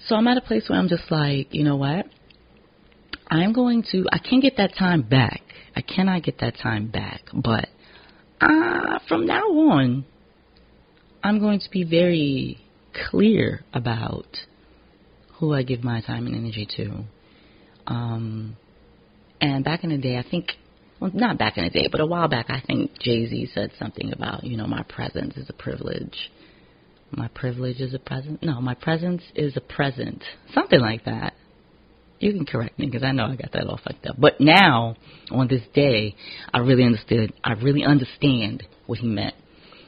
So 0.07 0.15
I'm 0.15 0.27
at 0.27 0.37
a 0.37 0.41
place 0.41 0.69
where 0.69 0.79
I'm 0.79 0.87
just 0.87 1.11
like, 1.11 1.53
you 1.53 1.63
know 1.63 1.75
what? 1.75 2.05
I'm 3.29 3.53
going 3.53 3.83
to. 3.91 4.05
I 4.11 4.19
can't 4.19 4.41
get 4.41 4.57
that 4.57 4.75
time 4.77 5.01
back. 5.01 5.41
I 5.75 5.81
cannot 5.81 6.23
get 6.23 6.39
that 6.39 6.55
time 6.61 6.87
back. 6.87 7.21
But 7.33 7.67
uh, 8.41 8.99
from 9.07 9.25
now 9.25 9.43
on, 9.43 10.05
I'm 11.23 11.39
going 11.39 11.59
to 11.59 11.69
be 11.69 11.83
very 11.83 12.59
clear 13.09 13.63
about 13.73 14.25
who 15.39 15.53
I 15.53 15.63
give 15.63 15.83
my 15.83 16.01
time 16.01 16.25
and 16.25 16.35
energy 16.35 16.67
to. 16.77 17.03
Um, 17.85 18.57
and 19.39 19.63
back 19.63 19.83
in 19.83 19.91
the 19.91 19.97
day, 19.97 20.17
I 20.17 20.25
think, 20.29 20.51
well, 20.99 21.11
not 21.13 21.37
back 21.37 21.57
in 21.57 21.63
the 21.63 21.69
day, 21.69 21.87
but 21.91 22.01
a 22.01 22.05
while 22.05 22.27
back, 22.27 22.47
I 22.49 22.61
think 22.65 22.91
Jay 22.99 23.27
Z 23.27 23.49
said 23.53 23.71
something 23.77 24.13
about, 24.13 24.43
you 24.43 24.57
know, 24.57 24.67
my 24.67 24.83
presence 24.83 25.37
is 25.37 25.49
a 25.49 25.53
privilege. 25.53 26.31
My 27.11 27.29
privilege 27.29 27.79
is 27.79 27.93
a 27.93 27.99
present. 27.99 28.43
No, 28.43 28.59
my 28.59 28.73
presence 28.73 29.23
is 29.35 29.55
a 29.55 29.61
present. 29.61 30.23
Something 30.53 30.81
like 30.81 31.05
that 31.05 31.33
you 32.19 32.33
can 32.33 32.45
correct 32.45 32.79
me 32.79 32.87
because 32.87 33.03
I 33.03 33.11
know 33.11 33.25
I 33.25 33.35
got 33.35 33.51
that 33.53 33.67
all 33.67 33.79
fucked 33.83 34.05
up. 34.07 34.15
But 34.17 34.39
now, 34.39 34.95
on 35.31 35.47
this 35.47 35.61
day, 35.73 36.15
I 36.53 36.59
really 36.59 36.83
understood. 36.83 37.33
I 37.43 37.53
really 37.53 37.83
understand 37.83 38.63
what 38.85 38.99
he 38.99 39.07
meant. 39.07 39.35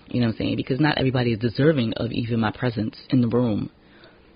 You 0.08 0.22
know 0.22 0.28
what 0.28 0.34
I'm 0.34 0.38
saying? 0.38 0.56
Because 0.56 0.80
not 0.80 0.98
everybody 0.98 1.34
is 1.34 1.40
deserving 1.40 1.94
of 1.94 2.12
even 2.12 2.40
my 2.40 2.52
presence 2.52 2.96
in 3.10 3.22
the 3.22 3.28
room. 3.28 3.70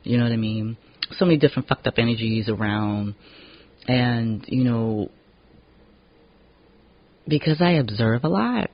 You 0.03 0.17
know 0.17 0.23
what 0.23 0.33
I 0.33 0.37
mean? 0.37 0.77
So 1.17 1.25
many 1.25 1.37
different 1.37 1.67
fucked 1.67 1.87
up 1.87 1.95
energies 1.97 2.49
around, 2.49 3.15
and 3.87 4.43
you 4.47 4.63
know, 4.63 5.09
because 7.27 7.61
I 7.61 7.71
observe 7.71 8.23
a 8.23 8.29
lot. 8.29 8.69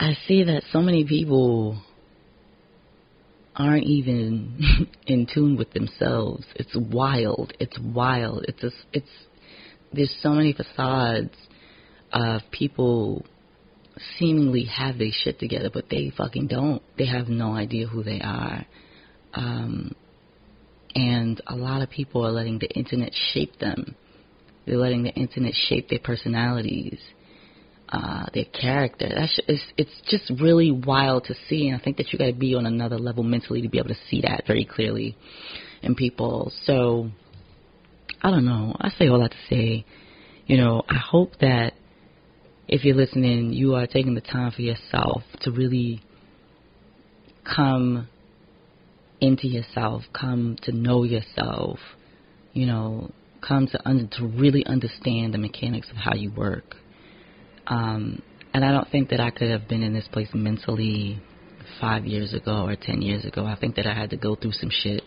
I 0.00 0.16
see 0.26 0.44
that 0.44 0.62
so 0.70 0.80
many 0.80 1.04
people 1.04 1.82
aren't 3.56 3.84
even 3.84 4.88
in 5.06 5.26
tune 5.32 5.56
with 5.56 5.72
themselves. 5.72 6.44
It's 6.54 6.76
wild. 6.76 7.52
It's 7.58 7.76
wild. 7.78 8.44
It's 8.46 8.62
a, 8.62 8.70
it's 8.92 9.08
there's 9.92 10.14
so 10.22 10.30
many 10.30 10.52
facades 10.52 11.34
of 12.12 12.42
people 12.52 13.24
seemingly 14.18 14.64
have 14.64 14.98
their 14.98 15.10
shit 15.10 15.40
together, 15.40 15.70
but 15.72 15.86
they 15.90 16.12
fucking 16.16 16.46
don't. 16.46 16.82
They 16.96 17.06
have 17.06 17.28
no 17.28 17.52
idea 17.52 17.86
who 17.86 18.02
they 18.02 18.20
are. 18.20 18.64
Um, 19.34 19.94
and 20.94 21.40
a 21.46 21.56
lot 21.56 21.82
of 21.82 21.90
people 21.90 22.24
are 22.26 22.30
letting 22.30 22.58
the 22.58 22.68
internet 22.68 23.12
shape 23.32 23.58
them. 23.58 23.96
They're 24.68 24.78
letting 24.78 25.02
the 25.02 25.14
internet 25.14 25.54
shape 25.54 25.88
their 25.88 25.98
personalities, 25.98 26.98
uh, 27.88 28.26
their 28.34 28.44
character. 28.44 29.08
That's 29.14 29.40
it's, 29.48 29.62
it's 29.76 30.00
just 30.06 30.40
really 30.40 30.70
wild 30.70 31.24
to 31.24 31.34
see, 31.48 31.68
and 31.68 31.80
I 31.80 31.82
think 31.82 31.96
that 31.96 32.12
you 32.12 32.18
got 32.18 32.26
to 32.26 32.32
be 32.32 32.54
on 32.54 32.66
another 32.66 32.98
level 32.98 33.22
mentally 33.22 33.62
to 33.62 33.68
be 33.68 33.78
able 33.78 33.88
to 33.88 34.00
see 34.10 34.20
that 34.22 34.44
very 34.46 34.64
clearly 34.64 35.16
in 35.82 35.94
people. 35.94 36.52
So 36.64 37.10
I 38.22 38.30
don't 38.30 38.44
know. 38.44 38.76
I 38.80 38.90
say 38.90 39.08
all 39.08 39.20
that 39.20 39.30
to 39.30 39.36
say, 39.48 39.84
you 40.46 40.56
know, 40.56 40.82
I 40.88 40.96
hope 40.96 41.32
that 41.40 41.74
if 42.66 42.84
you're 42.84 42.96
listening, 42.96 43.52
you 43.52 43.74
are 43.74 43.86
taking 43.86 44.14
the 44.14 44.20
time 44.20 44.52
for 44.52 44.62
yourself 44.62 45.22
to 45.42 45.50
really 45.50 46.02
come 47.44 48.08
into 49.20 49.48
yourself, 49.48 50.02
come 50.12 50.56
to 50.62 50.72
know 50.72 51.02
yourself, 51.04 51.78
you 52.52 52.66
know, 52.66 53.10
come 53.48 53.66
to 53.66 54.08
to 54.18 54.26
really 54.26 54.64
understand 54.66 55.34
the 55.34 55.38
mechanics 55.38 55.88
of 55.90 55.96
how 55.96 56.14
you 56.14 56.30
work. 56.30 56.76
Um, 57.66 58.22
and 58.54 58.64
I 58.64 58.72
don't 58.72 58.88
think 58.90 59.10
that 59.10 59.20
I 59.20 59.30
could 59.30 59.50
have 59.50 59.68
been 59.68 59.82
in 59.82 59.92
this 59.92 60.08
place 60.10 60.28
mentally 60.34 61.20
five 61.80 62.04
years 62.04 62.34
ago 62.34 62.66
or 62.66 62.76
ten 62.76 63.02
years 63.02 63.24
ago. 63.24 63.44
I 63.44 63.56
think 63.56 63.76
that 63.76 63.86
I 63.86 63.94
had 63.94 64.10
to 64.10 64.16
go 64.16 64.34
through 64.34 64.52
some 64.52 64.70
shit 64.70 65.02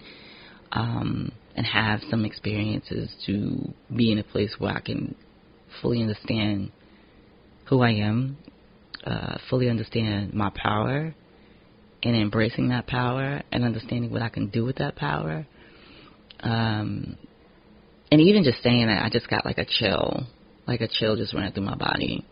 um, 0.72 1.32
and 1.56 1.66
have 1.66 2.02
some 2.10 2.26
experiences 2.26 3.14
to 3.26 3.74
be 3.96 4.12
in 4.12 4.20
a 4.20 4.24
place 4.24 4.56
where 4.58 4.74
I 4.74 4.80
can 4.80 5.16
fully 5.82 6.02
understand 6.02 6.72
who 7.68 7.82
I 7.82 7.92
am, 7.92 8.38
uh, 9.06 9.38
fully 9.50 9.70
understand 9.70 10.34
my 10.34 10.52
power, 10.54 11.16
and 12.04 12.16
embracing 12.16 12.70
that 12.70 12.88
power 12.88 13.42
and 13.52 13.64
understanding 13.64 14.12
what 14.12 14.22
I 14.22 14.30
can 14.30 14.48
do 14.48 14.66
with 14.66 14.78
that 14.78 14.96
power. 14.96 15.46
Um, 16.42 17.18
and 18.12 18.22
even 18.22 18.44
just 18.44 18.62
saying 18.62 18.88
that, 18.88 19.04
I 19.04 19.10
just 19.10 19.30
got 19.30 19.46
like 19.46 19.58
a 19.58 19.66
chill, 19.66 20.26
like 20.68 20.82
a 20.82 20.88
chill 20.88 21.16
just 21.16 21.34
running 21.34 21.54
through 21.54 21.64
my 21.64 21.76
body. 21.76 22.26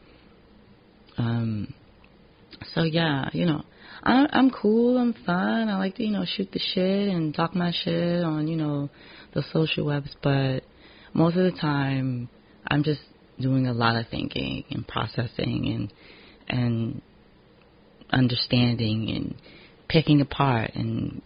Um, 1.18 1.74
so 2.74 2.84
yeah, 2.84 3.30
you 3.34 3.46
know, 3.46 3.64
I, 4.04 4.28
I'm 4.32 4.50
cool, 4.50 4.98
I'm 4.98 5.14
fine. 5.26 5.70
I 5.70 5.78
like 5.78 5.96
to, 5.96 6.04
you 6.04 6.12
know, 6.12 6.26
shoot 6.26 6.52
the 6.52 6.60
shit 6.60 7.10
and 7.10 7.34
talk 7.34 7.56
my 7.56 7.72
shit 7.84 8.24
on, 8.24 8.48
you 8.48 8.58
know, 8.58 8.90
the 9.34 9.44
social 9.54 9.86
webs, 9.86 10.16
but 10.22 10.62
most 11.14 11.38
of 11.38 11.44
the 11.52 11.58
time, 11.60 12.30
I'm 12.68 12.84
just 12.84 13.02
doing 13.40 13.68
a 13.68 13.74
lot 13.74 13.96
of 13.96 14.08
thinking 14.10 14.66
and 14.70 14.88
processing 14.88 15.72
and 15.74 15.94
and 16.50 17.02
understanding 18.12 19.10
and 19.16 19.36
picking 19.88 20.20
apart 20.22 20.72
and 20.76 21.22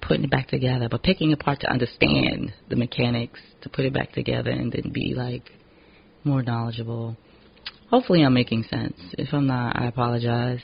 putting 0.00 0.24
it 0.24 0.30
back 0.30 0.48
together, 0.48 0.88
but 0.90 1.02
picking 1.02 1.32
apart 1.32 1.60
to 1.60 1.70
understand 1.70 2.52
the 2.68 2.76
mechanics, 2.76 3.40
to 3.62 3.68
put 3.68 3.84
it 3.84 3.92
back 3.92 4.12
together 4.12 4.50
and 4.50 4.72
then 4.72 4.92
be 4.92 5.14
like 5.16 5.50
more 6.24 6.42
knowledgeable. 6.42 7.16
Hopefully 7.90 8.22
I'm 8.22 8.34
making 8.34 8.64
sense. 8.64 8.96
If 9.12 9.32
I'm 9.32 9.46
not, 9.46 9.80
I 9.80 9.86
apologize. 9.86 10.60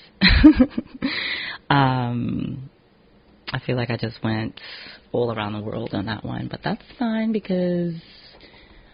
um 1.71 2.71
I 3.53 3.61
feel 3.61 3.77
like 3.77 3.91
I 3.91 3.97
just 3.97 4.23
went 4.23 4.61
all 5.13 5.33
around 5.33 5.53
the 5.53 5.61
world 5.61 5.91
on 5.93 6.07
that 6.07 6.25
one, 6.25 6.49
but 6.51 6.61
that's 6.65 6.83
fine 6.99 7.33
because 7.33 7.95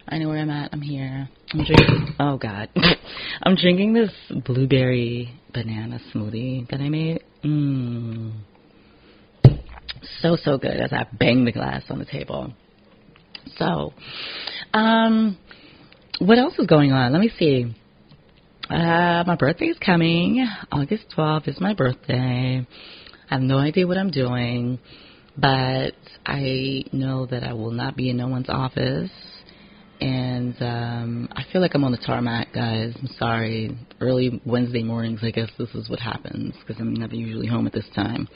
I 0.06 0.18
know 0.18 0.28
where 0.28 0.38
I'm 0.38 0.50
at. 0.50 0.70
I'm 0.72 0.82
here. 0.82 1.28
I'm 1.52 1.64
drinking. 1.64 2.14
Oh 2.18 2.36
God, 2.36 2.68
I'm 3.42 3.54
drinking 3.56 3.94
this 3.94 4.10
blueberry 4.44 5.40
banana 5.52 6.00
smoothie 6.12 6.68
that 6.68 6.80
I 6.80 6.88
made. 6.88 7.22
Mmm, 7.44 8.32
so 10.20 10.36
so 10.36 10.58
good. 10.58 10.80
As 10.80 10.92
I 10.92 11.06
bang 11.12 11.44
the 11.44 11.52
glass 11.52 11.82
on 11.90 11.98
the 11.98 12.04
table. 12.04 12.52
So, 13.56 13.92
um, 14.72 15.38
what 16.18 16.38
else 16.38 16.58
is 16.58 16.66
going 16.66 16.92
on? 16.92 17.12
Let 17.12 17.20
me 17.20 17.30
see. 17.38 17.74
Uh, 18.68 19.24
my 19.26 19.36
birthday 19.36 19.66
is 19.66 19.78
coming. 19.84 20.46
August 20.70 21.06
12th 21.16 21.48
is 21.48 21.60
my 21.60 21.74
birthday. 21.74 22.66
I 23.30 23.34
have 23.34 23.42
no 23.42 23.58
idea 23.58 23.86
what 23.86 23.98
I'm 23.98 24.10
doing, 24.10 24.78
but 25.36 25.94
I 26.26 26.84
know 26.92 27.26
that 27.26 27.42
I 27.42 27.52
will 27.54 27.72
not 27.72 27.96
be 27.96 28.10
in 28.10 28.16
no 28.16 28.28
one's 28.28 28.48
office 28.48 29.10
and 30.00 30.56
um, 30.60 31.28
I 31.32 31.42
feel 31.52 31.60
like 31.60 31.72
I'm 31.74 31.84
on 31.84 31.92
the 31.92 31.98
tarmac, 31.98 32.54
guys. 32.54 32.94
I'm 32.98 33.08
sorry. 33.18 33.76
Early 34.00 34.40
Wednesday 34.46 34.82
mornings, 34.82 35.20
I 35.22 35.30
guess 35.30 35.50
this 35.58 35.68
is 35.74 35.90
what 35.90 36.00
happens 36.00 36.54
because 36.60 36.80
I'm 36.80 36.94
never 36.94 37.14
usually 37.14 37.46
home 37.46 37.66
at 37.66 37.74
this 37.74 37.88
time. 37.94 38.26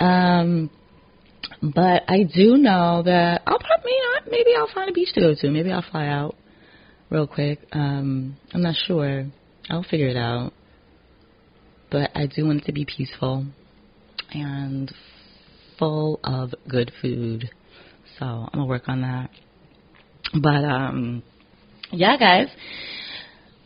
Um, 0.00 0.70
but 1.62 2.04
I 2.08 2.22
do 2.22 2.56
know 2.56 3.02
that 3.04 3.42
I'll 3.46 3.58
probably, 3.58 3.92
maybe 4.30 4.50
I'll 4.56 4.72
find 4.72 4.88
a 4.88 4.92
beach 4.92 5.12
to 5.14 5.20
go 5.20 5.34
to. 5.34 5.50
Maybe 5.50 5.70
I'll 5.70 5.84
fly 5.88 6.06
out 6.06 6.36
real 7.10 7.26
quick. 7.26 7.60
Um, 7.72 8.36
I'm 8.52 8.62
not 8.62 8.74
sure. 8.86 9.26
I'll 9.68 9.82
figure 9.82 10.08
it 10.08 10.16
out. 10.16 10.52
But 11.90 12.10
I 12.14 12.26
do 12.26 12.46
want 12.46 12.62
it 12.62 12.66
to 12.66 12.72
be 12.72 12.84
peaceful 12.84 13.46
and 14.32 14.92
full 15.78 16.20
of 16.22 16.54
good 16.68 16.92
food. 17.02 17.50
So 18.18 18.24
I'm 18.24 18.50
gonna 18.52 18.66
work 18.66 18.88
on 18.88 19.02
that. 19.02 19.30
But 20.40 20.64
um, 20.64 21.22
yeah, 21.90 22.16
guys. 22.16 22.48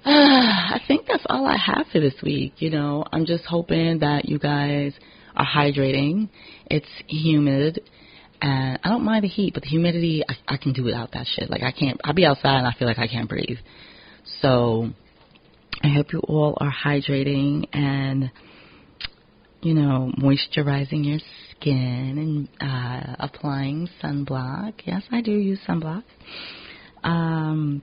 Uh, 0.05 0.11
I 0.11 0.81
think 0.89 1.07
that's 1.07 1.25
all 1.29 1.47
I 1.47 1.57
have 1.57 1.87
for 1.93 2.01
this 2.01 2.15
week. 2.23 2.55
You 2.59 2.71
know, 2.71 3.05
I'm 3.13 3.27
just 3.27 3.45
hoping 3.45 4.01
that 4.01 4.25
you 4.27 4.39
guys 4.39 4.95
are 5.37 5.47
hydrating. 5.47 6.29
It's 6.67 6.89
humid, 7.07 7.81
and 8.41 8.79
I 8.83 8.89
don't 8.89 9.05
mind 9.05 9.25
the 9.25 9.29
heat, 9.29 9.55
but 9.55 9.63
the 9.63 9.69
humidity, 9.69 10.23
I, 10.29 10.55
I 10.55 10.57
can 10.57 10.73
do 10.73 10.85
without 10.85 11.13
that 11.13 11.27
shit. 11.27 11.51
Like 11.51 11.63
I 11.63 11.73
can't. 11.73 12.01
I'll 12.05 12.15
be 12.15 12.27
outside 12.27 12.59
and 12.59 12.67
I 12.67 12.73
feel 12.79 12.89
like 12.89 12.99
I 12.99 13.09
can't 13.09 13.29
breathe. 13.29 13.59
So 14.41 14.91
I 15.83 15.89
hope 15.89 16.13
you 16.13 16.21
all 16.21 16.57
are 16.61 16.73
hydrating 16.73 17.67
and 17.73 18.31
you 19.63 19.75
know 19.75 20.13
moisturizing 20.19 21.07
your 21.07 21.19
skin 21.51 22.49
and 22.61 22.71
uh, 22.71 23.17
applying 23.19 23.89
sunblock. 24.03 24.75
Yes, 24.85 25.03
I 25.11 25.21
do 25.21 25.33
use 25.33 25.61
sunblock. 25.67 26.05
Um, 27.03 27.83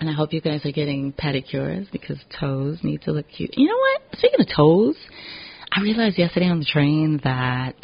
and 0.00 0.08
I 0.08 0.12
hope 0.12 0.32
you 0.32 0.40
guys 0.40 0.64
are 0.64 0.72
getting 0.72 1.12
pedicures 1.12 1.90
because 1.90 2.18
toes 2.38 2.78
need 2.82 3.02
to 3.02 3.12
look 3.12 3.26
cute. 3.28 3.54
You 3.56 3.66
know 3.66 3.76
what? 3.76 4.18
Speaking 4.18 4.40
of 4.40 4.46
toes, 4.54 4.96
I 5.72 5.82
realized 5.82 6.18
yesterday 6.18 6.46
on 6.46 6.60
the 6.60 6.64
train 6.64 7.20
that 7.24 7.76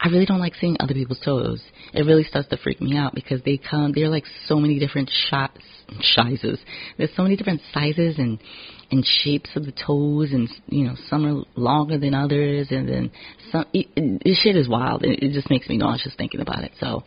I 0.00 0.08
really 0.08 0.26
don't 0.26 0.38
like 0.38 0.54
seeing 0.56 0.76
other 0.80 0.94
people's 0.94 1.20
toes. 1.24 1.62
It 1.92 2.02
really 2.02 2.24
starts 2.24 2.48
to 2.48 2.56
freak 2.56 2.80
me 2.80 2.96
out 2.96 3.14
because 3.14 3.42
they 3.42 3.58
come, 3.58 3.92
they're 3.94 4.08
like 4.08 4.24
so 4.46 4.56
many 4.56 4.78
different 4.78 5.10
shots, 5.30 5.60
sizes. 6.00 6.58
There's 6.98 7.10
so 7.16 7.22
many 7.22 7.36
different 7.36 7.60
sizes 7.72 8.18
and 8.18 8.38
and 8.90 9.06
shapes 9.24 9.48
of 9.56 9.64
the 9.64 9.72
toes, 9.72 10.32
and 10.32 10.50
you 10.66 10.84
know 10.84 10.94
some 11.08 11.24
are 11.24 11.42
longer 11.56 11.96
than 11.98 12.12
others, 12.14 12.68
and 12.70 12.86
then 12.86 13.10
some. 13.50 13.64
This 13.72 14.38
shit 14.42 14.54
is 14.54 14.68
wild. 14.68 15.02
It, 15.02 15.22
it 15.22 15.32
just 15.32 15.48
makes 15.48 15.66
me 15.66 15.78
nauseous 15.78 16.14
thinking 16.16 16.40
about 16.40 16.62
it. 16.62 16.72
So, 16.78 17.02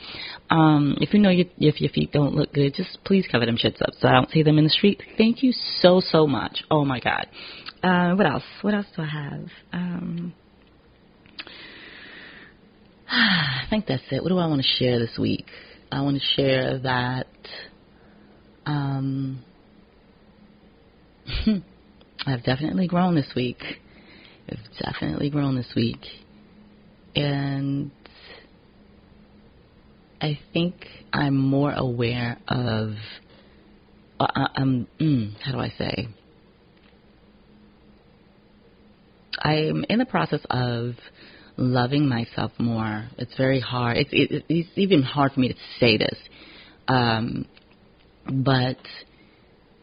um, 0.49 0.97
if 0.99 1.13
you 1.13 1.19
know 1.19 1.29
your, 1.29 1.45
if 1.59 1.79
your 1.79 1.91
feet 1.91 2.11
don't 2.11 2.33
look 2.33 2.53
good, 2.53 2.73
just 2.73 2.97
please 3.03 3.27
cover 3.31 3.45
them 3.45 3.57
shits 3.57 3.81
up 3.83 3.93
so 3.99 4.07
I 4.07 4.13
don't 4.13 4.31
see 4.31 4.41
them 4.41 4.57
in 4.57 4.63
the 4.63 4.69
street. 4.71 5.01
Thank 5.15 5.43
you 5.43 5.53
so 5.79 6.01
so 6.01 6.25
much. 6.25 6.63
Oh 6.71 6.85
my 6.85 6.99
god. 6.99 7.27
Uh, 7.85 8.15
what 8.15 8.25
else? 8.25 8.43
What 8.63 8.73
else 8.73 8.87
do 8.95 9.03
I 9.03 9.05
have? 9.05 9.47
Um, 9.71 10.33
I 13.07 13.67
think 13.69 13.85
that's 13.87 14.01
it. 14.09 14.23
What 14.23 14.29
do 14.29 14.39
I 14.39 14.47
want 14.47 14.63
to 14.63 14.67
share 14.67 14.97
this 14.97 15.19
week? 15.19 15.45
I 15.91 16.01
want 16.01 16.19
to 16.19 16.41
share 16.41 16.79
that 16.79 17.27
um, 18.65 19.43
I've 22.25 22.43
definitely 22.43 22.87
grown 22.87 23.13
this 23.13 23.31
week. 23.35 23.61
I've 24.49 24.57
definitely 24.83 25.29
grown 25.29 25.55
this 25.55 25.71
week. 25.75 26.01
And 27.15 27.91
I 30.19 30.39
think 30.53 30.73
I'm 31.13 31.37
more 31.37 31.71
aware 31.71 32.39
of. 32.47 32.93
Uh, 34.19 34.27
uh 34.35 34.47
I'm. 34.55 34.87
Mm, 34.99 35.39
how 35.39 35.51
do 35.51 35.59
I 35.59 35.71
say? 35.77 36.07
I'm 39.45 39.85
in 39.89 39.99
the 39.99 40.05
process 40.05 40.41
of 40.49 40.95
loving 41.57 42.09
myself 42.09 42.51
more. 42.57 43.07
It's 43.17 43.35
very 43.37 43.59
hard. 43.59 43.97
It's 43.97 44.09
it, 44.11 44.43
it's 44.49 44.69
even 44.75 45.03
hard 45.03 45.33
for 45.33 45.39
me 45.39 45.49
to 45.49 45.55
say 45.79 45.97
this, 45.97 46.17
um, 46.87 47.45
but 48.27 48.77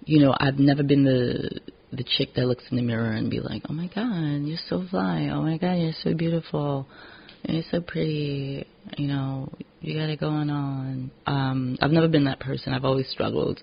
you 0.05 0.19
know, 0.21 0.35
I've 0.39 0.59
never 0.59 0.83
been 0.83 1.05
the 1.05 1.61
the 1.93 2.05
chick 2.17 2.31
that 2.37 2.47
looks 2.47 2.65
in 2.71 2.77
the 2.77 2.83
mirror 2.83 3.13
and 3.13 3.31
be 3.31 3.41
like, 3.41 3.63
"Oh 3.69 3.73
my 3.73 3.89
God, 3.95 4.47
you're 4.47 4.59
so 4.69 4.85
fly. 4.91 5.29
Oh 5.33 5.43
my 5.43 5.59
God, 5.59 5.75
you're 5.75 5.93
so 6.03 6.15
beautiful. 6.15 6.87
You're 7.49 7.63
so 7.71 7.81
pretty. 7.81 8.67
You 8.99 9.09
know, 9.09 9.49
You 9.81 9.99
got 9.99 10.11
it 10.11 10.21
going 10.21 10.51
on. 10.51 11.11
Um, 11.27 11.79
I've 11.81 11.91
never 11.91 12.09
been 12.09 12.25
that 12.25 12.41
person. 12.41 12.73
I've 12.73 12.85
always 12.85 13.09
struggled 13.11 13.61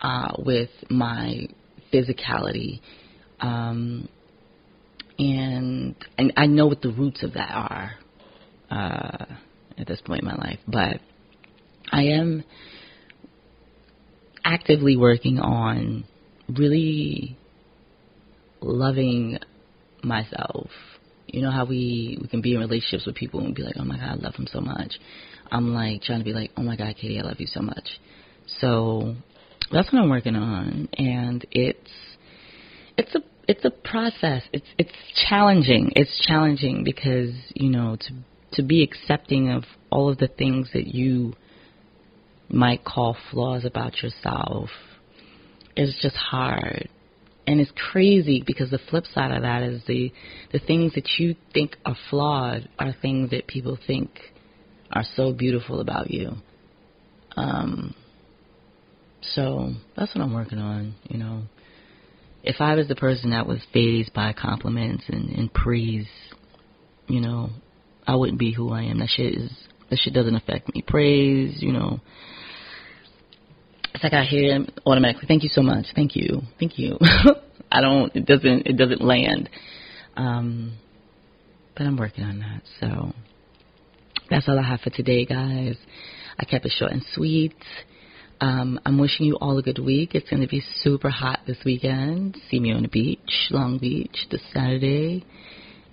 uh, 0.00 0.32
with 0.38 0.70
my 0.90 1.48
physicality. 1.92 2.80
Um, 3.40 4.08
and 5.20 5.94
and 6.16 6.32
I 6.36 6.46
know 6.46 6.66
what 6.66 6.80
the 6.80 6.90
roots 6.90 7.22
of 7.22 7.34
that 7.34 7.50
are 7.52 7.92
uh, 8.70 9.26
at 9.78 9.86
this 9.86 10.00
point 10.00 10.22
in 10.22 10.28
my 10.28 10.34
life, 10.34 10.58
but 10.66 11.00
I 11.92 12.04
am 12.04 12.42
actively 14.44 14.96
working 14.96 15.38
on 15.38 16.04
really 16.48 17.36
loving 18.62 19.38
myself. 20.02 20.70
You 21.26 21.42
know 21.42 21.50
how 21.50 21.66
we 21.66 22.18
we 22.20 22.26
can 22.26 22.40
be 22.40 22.54
in 22.54 22.60
relationships 22.60 23.04
with 23.04 23.14
people 23.14 23.40
and 23.40 23.54
be 23.54 23.62
like, 23.62 23.76
oh 23.78 23.84
my 23.84 23.96
god, 23.98 24.08
I 24.08 24.14
love 24.14 24.34
him 24.34 24.48
so 24.50 24.60
much. 24.60 24.94
I'm 25.52 25.74
like 25.74 26.02
trying 26.02 26.20
to 26.20 26.24
be 26.24 26.32
like, 26.32 26.50
oh 26.56 26.62
my 26.62 26.76
god, 26.76 26.94
Katie, 26.98 27.18
I 27.18 27.22
love 27.22 27.40
you 27.40 27.46
so 27.46 27.60
much. 27.60 28.00
So 28.60 29.16
that's 29.70 29.92
what 29.92 30.00
I'm 30.00 30.08
working 30.08 30.34
on, 30.34 30.88
and 30.96 31.46
it's 31.50 31.90
it's 32.96 33.14
a 33.14 33.20
it's 33.48 33.64
a 33.64 33.70
process. 33.70 34.42
It's 34.52 34.66
it's 34.78 34.92
challenging. 35.28 35.92
It's 35.96 36.24
challenging 36.26 36.84
because 36.84 37.34
you 37.54 37.70
know 37.70 37.96
to 38.00 38.14
to 38.52 38.62
be 38.62 38.82
accepting 38.82 39.50
of 39.50 39.64
all 39.90 40.10
of 40.10 40.18
the 40.18 40.28
things 40.28 40.70
that 40.74 40.86
you 40.86 41.34
might 42.48 42.84
call 42.84 43.16
flaws 43.30 43.64
about 43.64 44.02
yourself 44.02 44.70
is 45.76 45.96
just 46.02 46.16
hard. 46.16 46.88
And 47.46 47.60
it's 47.60 47.72
crazy 47.90 48.42
because 48.46 48.70
the 48.70 48.80
flip 48.90 49.04
side 49.06 49.32
of 49.32 49.42
that 49.42 49.62
is 49.62 49.82
the 49.86 50.12
the 50.52 50.58
things 50.58 50.94
that 50.94 51.08
you 51.18 51.34
think 51.52 51.76
are 51.84 51.96
flawed 52.08 52.68
are 52.78 52.94
things 53.00 53.30
that 53.30 53.46
people 53.46 53.78
think 53.86 54.10
are 54.92 55.04
so 55.16 55.32
beautiful 55.32 55.80
about 55.80 56.10
you. 56.10 56.32
Um, 57.36 57.94
so 59.22 59.72
that's 59.96 60.14
what 60.14 60.22
I'm 60.22 60.34
working 60.34 60.58
on, 60.58 60.94
you 61.08 61.18
know. 61.18 61.42
If 62.42 62.56
I 62.60 62.74
was 62.74 62.88
the 62.88 62.96
person 62.96 63.30
that 63.30 63.46
was 63.46 63.58
fazed 63.72 64.14
by 64.14 64.32
compliments 64.32 65.04
and, 65.08 65.28
and 65.30 65.52
praise, 65.52 66.08
you 67.06 67.20
know, 67.20 67.50
I 68.06 68.14
wouldn't 68.14 68.38
be 68.38 68.52
who 68.52 68.72
I 68.72 68.82
am. 68.82 68.98
That 68.98 69.10
shit 69.10 69.34
is 69.34 69.50
that 69.90 69.98
shit 69.98 70.14
doesn't 70.14 70.34
affect 70.34 70.74
me. 70.74 70.82
Praise, 70.86 71.56
you 71.60 71.72
know. 71.72 72.00
It's 73.94 74.04
like 74.04 74.12
I 74.12 74.24
hear 74.24 74.56
it 74.56 74.80
automatically, 74.86 75.26
thank 75.26 75.42
you 75.42 75.50
so 75.52 75.62
much, 75.62 75.86
thank 75.94 76.14
you, 76.14 76.42
thank 76.58 76.78
you. 76.78 76.96
I 77.72 77.80
don't 77.80 78.14
it 78.14 78.24
doesn't 78.24 78.66
it 78.66 78.76
doesn't 78.76 79.02
land. 79.02 79.50
Um 80.16 80.74
but 81.76 81.86
I'm 81.86 81.96
working 81.96 82.24
on 82.24 82.38
that, 82.40 82.62
so 82.80 83.12
that's 84.28 84.48
all 84.48 84.58
I 84.58 84.62
have 84.62 84.80
for 84.80 84.90
today, 84.90 85.24
guys. 85.24 85.76
I 86.38 86.44
kept 86.44 86.64
it 86.64 86.72
short 86.76 86.92
and 86.92 87.04
sweet. 87.14 87.54
Um, 88.42 88.80
I'm 88.86 88.98
wishing 88.98 89.26
you 89.26 89.36
all 89.36 89.58
a 89.58 89.62
good 89.62 89.78
week. 89.78 90.14
It's 90.14 90.30
going 90.30 90.40
to 90.40 90.48
be 90.48 90.62
super 90.76 91.10
hot 91.10 91.40
this 91.46 91.58
weekend. 91.62 92.38
See 92.50 92.58
me 92.58 92.72
on 92.72 92.82
the 92.82 92.88
beach, 92.88 93.48
Long 93.50 93.76
Beach, 93.76 94.16
this 94.30 94.40
Saturday 94.54 95.26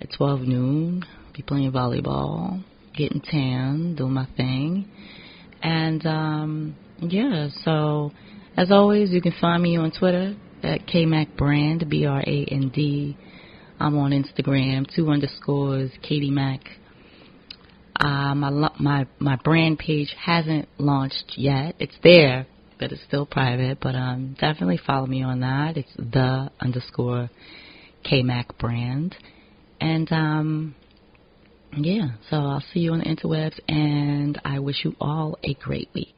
at 0.00 0.08
12 0.16 0.40
noon. 0.40 1.04
Be 1.36 1.42
playing 1.42 1.72
volleyball, 1.72 2.64
getting 2.96 3.20
tan, 3.20 3.96
doing 3.96 4.12
my 4.12 4.26
thing. 4.38 4.88
And, 5.62 6.06
um, 6.06 6.76
yeah, 7.00 7.48
so 7.64 8.12
as 8.56 8.70
always, 8.70 9.10
you 9.10 9.20
can 9.20 9.34
find 9.38 9.62
me 9.62 9.76
on 9.76 9.90
Twitter 9.90 10.34
at 10.62 10.86
KMacBrand, 10.86 11.86
B-R-A-N-D. 11.86 13.16
I'm 13.78 13.98
on 13.98 14.12
Instagram, 14.12 14.86
two 14.96 15.10
underscores, 15.10 15.90
Katie 16.02 16.30
Mac. 16.30 16.60
Uh, 17.98 18.34
my 18.34 18.70
my 18.78 19.06
my 19.18 19.36
brand 19.36 19.78
page 19.78 20.14
hasn't 20.24 20.68
launched 20.78 21.34
yet. 21.36 21.74
It's 21.78 21.96
there, 22.02 22.46
but 22.78 22.92
it's 22.92 23.02
still 23.02 23.26
private. 23.26 23.78
But 23.80 23.94
um, 23.94 24.36
definitely 24.38 24.78
follow 24.86 25.06
me 25.06 25.22
on 25.22 25.40
that. 25.40 25.76
It's 25.76 25.94
the 25.96 26.50
underscore 26.60 27.28
KMac 28.10 28.58
brand, 28.58 29.16
and 29.80 30.10
um, 30.12 30.74
yeah. 31.76 32.10
So 32.30 32.36
I'll 32.36 32.64
see 32.72 32.80
you 32.80 32.92
on 32.92 33.00
the 33.00 33.06
interwebs, 33.06 33.58
and 33.68 34.40
I 34.44 34.60
wish 34.60 34.84
you 34.84 34.94
all 35.00 35.38
a 35.42 35.54
great 35.54 35.88
week. 35.94 36.17